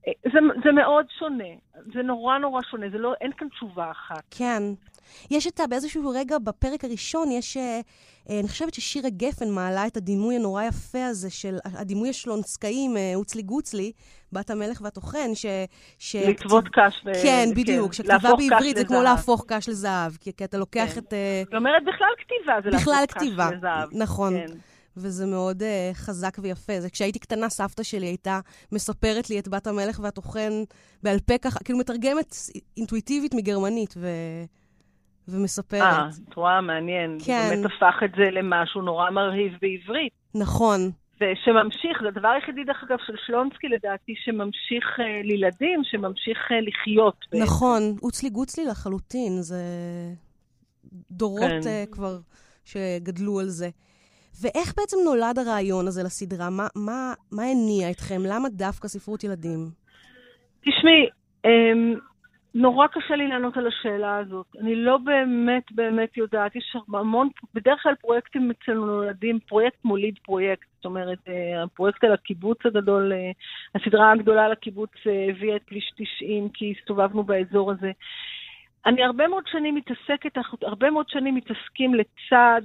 [0.06, 1.54] זה, זה מאוד שונה,
[1.94, 4.24] זה נורא נורא שונה, זה לא, אין כאן תשובה אחת.
[4.32, 4.64] כן.
[5.32, 7.80] יש את, באיזשהו רגע, בפרק הראשון, יש, אה,
[8.30, 13.42] אה, אני חושבת ששירה גפן מעלה את הדימוי הנורא יפה הזה של הדימוי השלונסקאי אוצלי
[13.42, 13.92] גוצלי,
[14.32, 15.46] בת המלך והטוחן, ש...
[16.00, 16.16] ש...
[16.16, 17.02] לטוות קש.
[17.06, 17.12] ו...
[17.24, 17.88] כן, בדיוק.
[17.88, 17.94] כן.
[17.94, 21.00] שכתיבה בעברית זה כמו להפוך קש לזהב, כי, כי אתה לוקח כן.
[21.00, 21.14] את...
[21.14, 23.50] אה, היא אומרת בכלל כתיבה זה להפוך קש כתיבה.
[23.52, 23.90] לזהב.
[23.94, 24.34] נכון.
[24.34, 24.54] כן.
[24.98, 26.80] וזה מאוד uh, חזק ויפה.
[26.80, 28.40] זה כשהייתי קטנה, סבתא שלי הייתה
[28.72, 30.52] מספרת לי את בת המלך והטוחן
[31.04, 32.36] בעל פה ככה, כאילו מתרגמת
[32.78, 34.08] אינטואיטיבית מגרמנית, ו...
[35.28, 35.82] ומספרת.
[35.82, 37.18] אה, את רואה, מעניין.
[37.26, 37.48] כן.
[37.50, 40.14] באמת הפך את זה למשהו נורא מרהיב בעברית.
[40.36, 40.80] נכון.
[41.16, 47.16] ושממשיך, זה הדבר היחידי, דרך אגב, של שלונסקי, לדעתי, שממשיך uh, לילדים, שממשיך uh, לחיות.
[47.32, 47.44] בעצם.
[47.44, 49.64] נכון, אוצלי גוצלי לחלוטין, זה
[51.12, 51.86] דורות כן.
[51.90, 52.18] uh, כבר
[52.66, 53.70] שגדלו על זה.
[54.42, 56.50] ואיך בעצם נולד הרעיון הזה לסדרה?
[56.50, 58.22] מה, מה, מה הניע אתכם?
[58.26, 59.60] למה דווקא ספרות ילדים?
[60.62, 61.10] תשמעי,
[61.46, 61.96] אמ,
[62.56, 64.46] נורא קשה לי לענות על השאלה הזאת.
[64.60, 66.56] אני לא באמת באמת יודעת.
[66.56, 70.68] יש המון, בדרך כלל פרויקטים אצלנו נולדים, פרויקט מוליד פרויקט.
[70.76, 73.32] זאת אומרת, אה, הפרויקט על הקיבוץ הגדול, אה,
[73.76, 77.92] הסדרה הגדולה על הקיבוץ אה, הביאה את פליש 90, כי הסתובבנו באזור הזה.
[78.86, 82.62] אני הרבה מאוד שנים מתעסקת, הרבה מאוד שנים מתעסקים לצד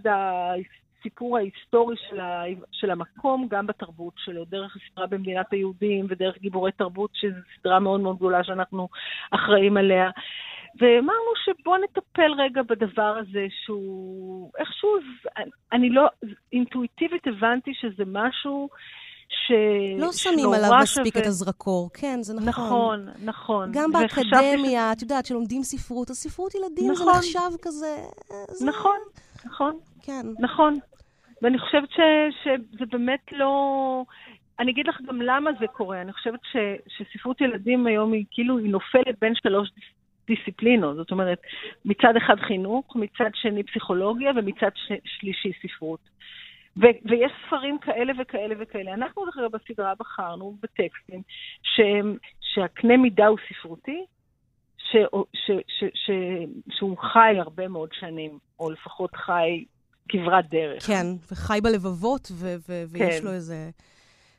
[1.01, 2.43] הסיפור ההיסטורי של, ה,
[2.73, 8.01] של המקום, גם בתרבות שלו, דרך הסדרה במדינת היהודים ודרך גיבורי תרבות, שזו סדרה מאוד
[8.01, 8.89] מאוד גדולה שאנחנו
[9.31, 10.11] אחראים עליה.
[10.81, 14.91] ואמרנו שבואו נטפל רגע בדבר הזה שהוא איכשהו,
[15.73, 16.07] אני לא,
[16.53, 18.69] אינטואיטיבית הבנתי שזה משהו
[19.29, 19.53] ש...
[19.99, 21.23] לא שמים עליו מספיק שווה...
[21.23, 22.49] את הזרקור, כן, זה נכון.
[22.49, 23.71] נכון, נכון.
[23.73, 24.97] גם באקדמיה, ש...
[24.97, 27.07] את יודעת, שלומדים ספרות, אז ספרות ילדים נכון.
[27.07, 27.97] זה נחשב כזה...
[28.51, 28.67] זה...
[28.67, 28.99] נכון,
[29.47, 29.79] נכון.
[30.03, 30.27] כן.
[30.41, 30.79] נכון.
[31.43, 32.01] ואני חושבת ש,
[32.45, 34.05] שזה באמת לא...
[34.59, 36.01] אני אגיד לך גם למה זה קורה.
[36.01, 36.57] אני חושבת ש,
[36.89, 39.71] שספרות ילדים היום היא כאילו, היא נופלת בין שלוש
[40.27, 40.97] דיסציפלינות.
[40.97, 41.39] זאת אומרת,
[41.85, 46.01] מצד אחד חינוך, מצד שני פסיכולוגיה ומצד ש, שלישי ספרות.
[46.77, 48.95] ו, ויש ספרים כאלה וכאלה וכאלה.
[48.95, 51.23] אנחנו, דרך אגב, בסדרה בחרנו בטקסטים
[51.63, 54.05] שהם, שהקנה מידה הוא ספרותי,
[54.79, 54.97] ש,
[55.35, 56.11] ש, ש, ש,
[56.71, 59.65] שהוא חי הרבה מאוד שנים, או לפחות חי
[60.09, 60.87] כברת דרך.
[60.87, 63.25] כן, וחי בלבבות, ו- ו- ויש כן.
[63.25, 63.71] לו איזה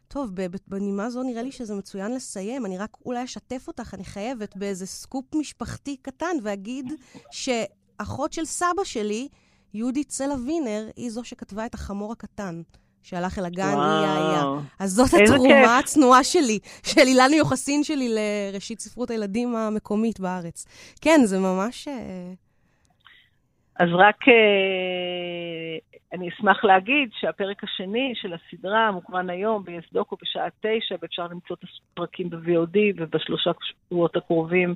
[0.08, 0.32] טוב,
[0.68, 2.66] בנימה זו נראה לי שזה מצוין לסיים.
[2.66, 6.94] אני רק אולי אשתף אותך, אני חייבת, באיזה סקופ משפחתי קטן, ואגיד
[7.32, 9.28] שאחות של סבא שלי,
[9.74, 12.62] יהודית סלע וינר, היא זו שכתבה את החמור הקטן.
[13.04, 14.44] שהלך אל הגן, היא היה.
[14.80, 20.66] אז זאת התרומה הצנועה שלי, של אילן יוחסין שלי לראשית ספרות הילדים המקומית בארץ.
[21.02, 21.88] כן, זה ממש...
[23.80, 25.78] אז רק אה,
[26.14, 31.64] אני אשמח להגיד שהפרק השני של הסדרה מוקרן היום ביסדוקו בשעה תשע, ואפשר למצוא את
[31.94, 34.76] הפרקים ב-VOD, ובשלושה שבועות הקרובים,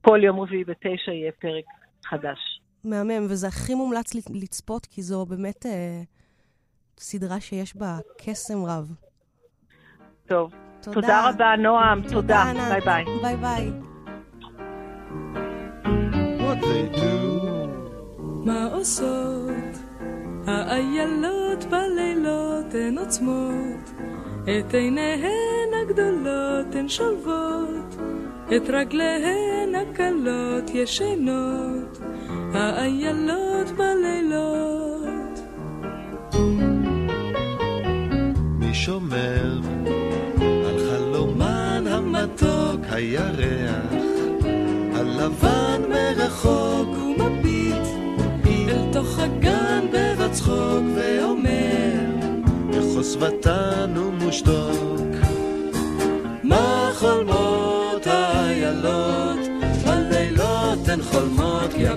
[0.00, 1.64] כל יום רביעי בתשע יהיה פרק
[2.04, 2.60] חדש.
[2.84, 6.02] מהמם, וזה הכי מומלץ לצפות, כי זו באמת אה,
[6.98, 8.94] סדרה שיש בה קסם רב.
[10.26, 10.54] טוב.
[10.82, 12.02] תודה, תודה רבה, נועם.
[12.02, 12.44] תודה.
[12.52, 12.68] תודה.
[12.70, 13.04] ביי ביי.
[13.22, 13.88] ביי ביי.
[18.44, 19.78] מה עושות
[20.46, 23.92] האיילות בלילות הן עוצמות
[24.42, 27.96] את עיניהן הגדולות, הן שולבות
[28.56, 31.98] את רגליהן הקלות, ישנות,
[32.54, 35.40] האיילות בלילות.
[38.58, 39.60] מי שומר
[40.40, 43.92] על חלומן המתוק הירח,
[44.94, 46.97] הלבן מרחוק
[49.28, 51.92] הגן בבצחוק ואומר,
[52.70, 55.16] בחוסבתן ומושתוק.
[56.42, 59.38] מה חולמות האיילות,
[59.86, 61.88] בלילות הן חולמות, כי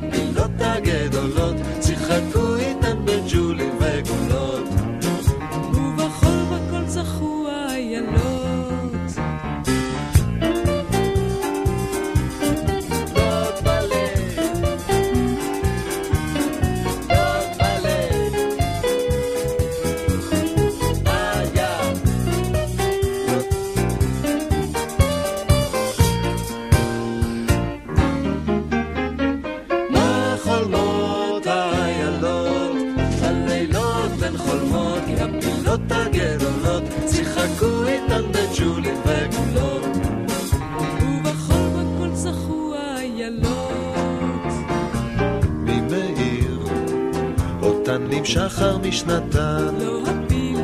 [48.24, 49.76] שחר משנתן.
[49.80, 50.59] לא הפיל,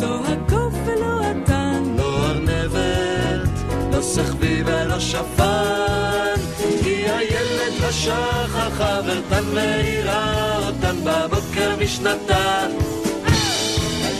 [0.00, 1.82] לא הקוף ולא התן.
[1.96, 3.48] לא ארנבת,
[3.92, 6.34] לא סחבי ולא שפן.
[6.82, 12.70] כי הילד לשחר חברתן מאירה אותן בבוקר משנתן.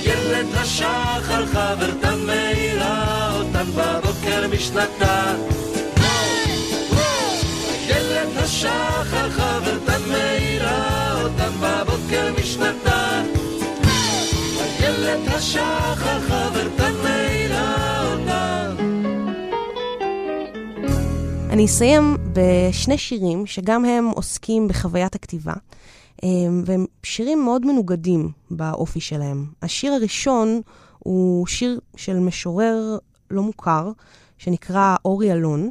[0.02, 5.36] הילד לשחר חברתן מאירה אותן בבוקר משנתן.
[7.86, 11.97] הילד לשחר חברתן מאירה אותן בבוקר
[12.40, 13.26] משנתן.
[14.80, 18.76] איילת השחר חברתן מאירה אותן.
[21.50, 25.52] אני אסיים בשני שירים שגם הם עוסקים בחוויית הכתיבה.
[26.22, 29.46] אמ, והם שירים מאוד מנוגדים באופי שלהם.
[29.62, 30.60] השיר הראשון
[30.98, 32.98] הוא שיר של משורר
[33.30, 33.90] לא מוכר,
[34.38, 35.70] שנקרא אורי אלון.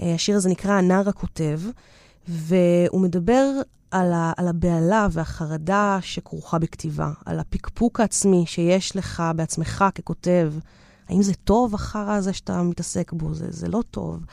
[0.00, 1.60] אה, השיר הזה נקרא "הנער הכותב",
[2.28, 3.44] והוא מדבר
[3.94, 10.52] על, ה, על הבהלה והחרדה שכרוכה בכתיבה, על הפקפוק העצמי שיש לך בעצמך ככותב.
[11.08, 13.34] האם זה טוב החרא הזה שאתה מתעסק בו?
[13.34, 14.24] זה, זה לא טוב.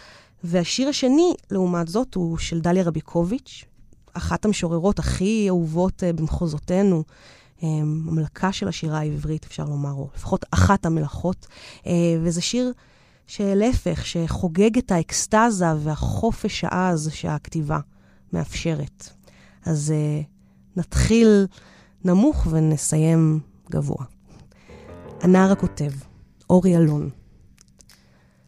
[0.43, 3.65] והשיר השני, לעומת זאת, הוא של דליה רביקוביץ',
[4.13, 7.03] אחת המשוררות הכי אהובות uh, במחוזותינו,
[7.57, 11.47] um, המלכה של השירה העברית, אפשר לומר, או לפחות אחת המלאכות.
[11.79, 11.87] Uh,
[12.23, 12.73] וזה שיר
[13.27, 17.79] שלהפך, שחוגג את האקסטזה והחופש העז שהכתיבה
[18.33, 19.20] מאפשרת.
[19.65, 20.25] אז uh,
[20.79, 21.47] נתחיל
[22.05, 23.39] נמוך ונסיים
[23.71, 24.05] גבוה.
[25.21, 25.91] הנער הכותב,
[26.49, 27.09] אורי אלון.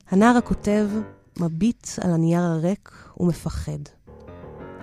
[0.10, 0.90] הנער הכותב
[1.40, 3.80] מביט על הנייר הריק ומפחד.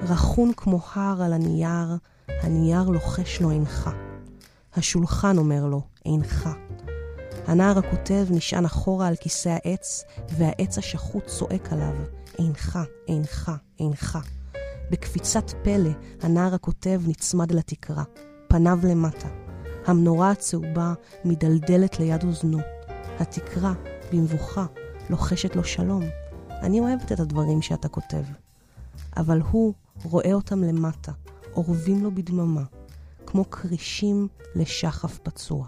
[0.02, 1.96] רכון כמו הר על הנייר,
[2.28, 3.90] הנייר לוחש לו אינך.
[4.74, 6.48] השולחן אומר לו, אינך.
[7.46, 10.04] הנער הכותב נשען אחורה על כיסא העץ,
[10.38, 11.94] והעץ השחוט צועק עליו,
[12.38, 12.78] אינך,
[13.08, 14.18] אינך, אינך.
[14.90, 15.90] בקפיצת פלא,
[16.22, 18.04] הנער הכותב נצמד לתקרה,
[18.48, 19.28] פניו למטה.
[19.86, 22.58] המנורה הצהובה מדלדלת ליד אוזנו.
[23.18, 23.72] התקרה,
[24.12, 24.66] במבוכה,
[25.10, 26.02] לוחשת לו שלום.
[26.50, 28.22] אני אוהבת את הדברים שאתה כותב.
[29.16, 29.74] אבל הוא
[30.04, 31.12] רואה אותם למטה,
[31.56, 32.62] אורבים לו בדממה,
[33.26, 35.66] כמו כרישים לשחף פצוע.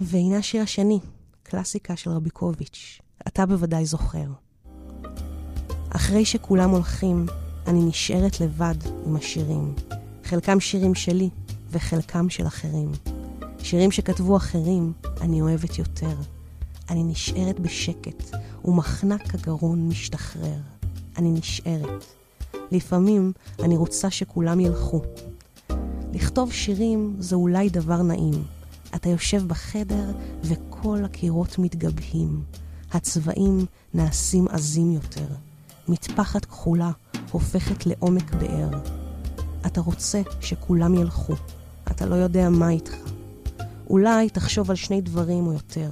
[0.00, 1.00] והנה השיר השני,
[1.42, 4.26] קלאסיקה של רביקוביץ', אתה בוודאי זוכר.
[5.90, 7.26] אחרי שכולם הולכים,
[7.66, 8.74] אני נשארת לבד
[9.06, 9.74] עם השירים.
[10.24, 11.28] חלקם שירים שלי
[11.70, 12.92] וחלקם של אחרים.
[13.58, 16.16] שירים שכתבו אחרים, אני אוהבת יותר.
[16.90, 18.30] אני נשארת בשקט,
[18.64, 20.58] ומחנק הגרון משתחרר.
[21.18, 22.04] אני נשארת.
[22.72, 25.02] לפעמים אני רוצה שכולם ילכו.
[26.12, 28.44] לכתוב שירים זה אולי דבר נעים.
[28.94, 30.12] אתה יושב בחדר
[30.42, 32.42] וכל הקירות מתגבהים.
[32.92, 35.45] הצבעים נעשים עזים יותר.
[35.88, 36.90] מטפחת כחולה
[37.30, 38.70] הופכת לעומק באר.
[39.66, 41.34] אתה רוצה שכולם ילכו.
[41.90, 42.94] אתה לא יודע מה איתך.
[43.90, 45.90] אולי תחשוב על שני דברים או יותר.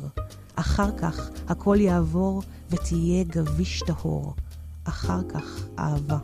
[0.57, 4.34] אחר כך הכל יעבור ותהיה גביש טהור.
[4.84, 6.18] אחר כך אהבה.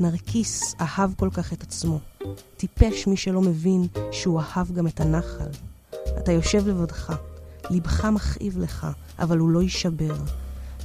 [0.00, 1.98] נרקיס אהב כל כך את עצמו.
[2.56, 5.48] טיפש מי שלא מבין שהוא אהב גם את הנחל.
[6.18, 7.12] אתה יושב לבדך,
[7.70, 8.86] לבך מכאיב לך,
[9.18, 10.14] אבל הוא לא יישבר.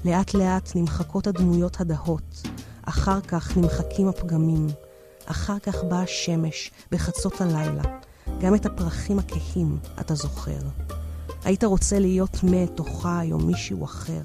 [0.05, 2.41] לאט לאט נמחקות הדמויות הדהות,
[2.81, 4.67] אחר כך נמחקים הפגמים,
[5.25, 7.83] אחר כך באה השמש בחצות הלילה.
[8.39, 10.59] גם את הפרחים הכהים אתה זוכר.
[11.43, 14.21] היית רוצה להיות מת או חי או מישהו אחר.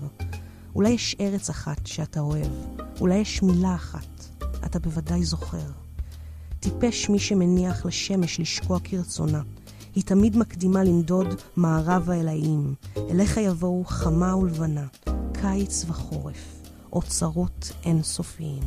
[0.74, 2.52] אולי יש ארץ אחת שאתה אוהב,
[3.00, 4.24] אולי יש מילה אחת,
[4.64, 5.66] אתה בוודאי זוכר.
[6.60, 9.42] טיפש מי שמניח לשמש לשקוע כרצונה.
[9.94, 12.74] היא תמיד מקדימה לנדוד מערבה אל האיים.
[13.10, 14.86] אליך יבואו חמה ולבנה,
[15.44, 18.62] קיץ וחורף, אוצרות אינסופיים.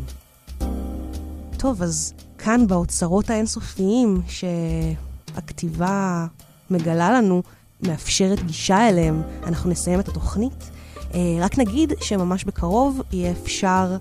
[1.57, 6.25] טוב, אז כאן באוצרות האינסופיים שהכתיבה
[6.69, 7.43] מגלה לנו,
[7.82, 10.69] מאפשרת גישה אליהם, אנחנו נסיים את התוכנית.
[11.13, 13.97] אה, רק נגיד שממש בקרוב יהיה אפשר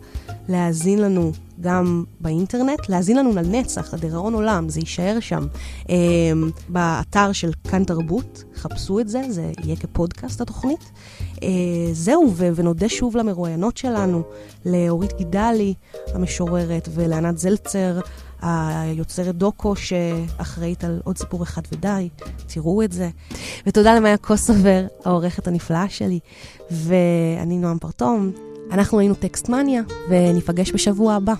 [0.48, 5.46] להאזין לנו גם באינטרנט, להאזין לנו לנצח, לדיראון עולם, זה יישאר שם.
[5.90, 5.96] אה,
[6.68, 10.90] באתר של כאן תרבות, חפשו את זה, זה יהיה כפודקאסט התוכנית.
[11.46, 14.22] אה, זהו, ונודה שוב למרואיינות שלנו,
[14.66, 15.74] לאורית גידלי
[16.14, 18.00] המשוררת ולענת זלצר.
[18.42, 22.08] היוצרת דוקו שאחראית על עוד סיפור אחד ודי,
[22.46, 23.08] תראו את זה.
[23.66, 26.18] ותודה למאיה קוסובר, העורכת הנפלאה שלי,
[26.70, 28.32] ואני נועם פרטום.
[28.70, 31.34] אנחנו היינו טקסט מניה, וניפגש בשבוע הבא.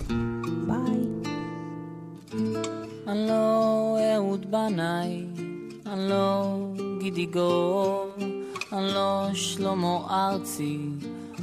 [0.67, 0.97] ביי.
[3.07, 5.25] אני לא אהוד בנאי,
[5.85, 6.57] אני לא
[6.99, 8.09] גידי גור,
[8.73, 10.79] אני לא שלמה ארצי,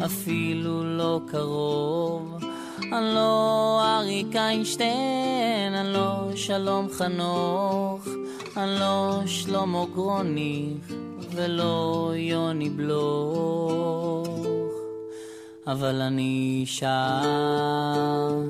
[0.05, 2.39] אפילו לא קרוב.
[2.79, 8.09] אני לא אריק איינשטיין, אני לא שלום חנוך,
[8.57, 10.95] אני לא שלמה גרוניך
[11.31, 14.47] ולא יוני בלוך,
[15.66, 18.43] אבל אני שר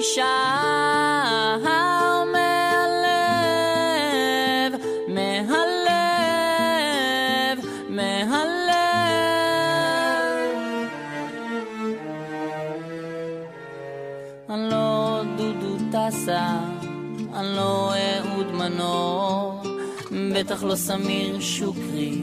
[0.00, 0.30] אני שר
[17.34, 19.62] אני לא אהוד מנור,
[20.34, 22.22] בטח לא סמיר שוקרי,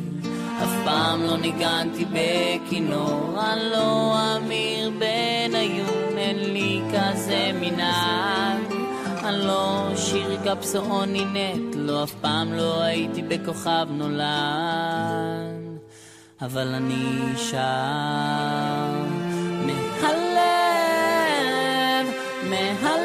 [0.64, 8.62] אף פעם לא ניגנתי בכינור, אני לא אמיר בניון, אין לי כזה מנהג.
[9.24, 15.80] אני לא שיר גפסאוני נט, לא אף פעם לא הייתי בכוכב נולד,
[16.42, 17.58] אבל אני שר
[19.66, 20.48] מהלב,
[22.50, 22.97] מהלב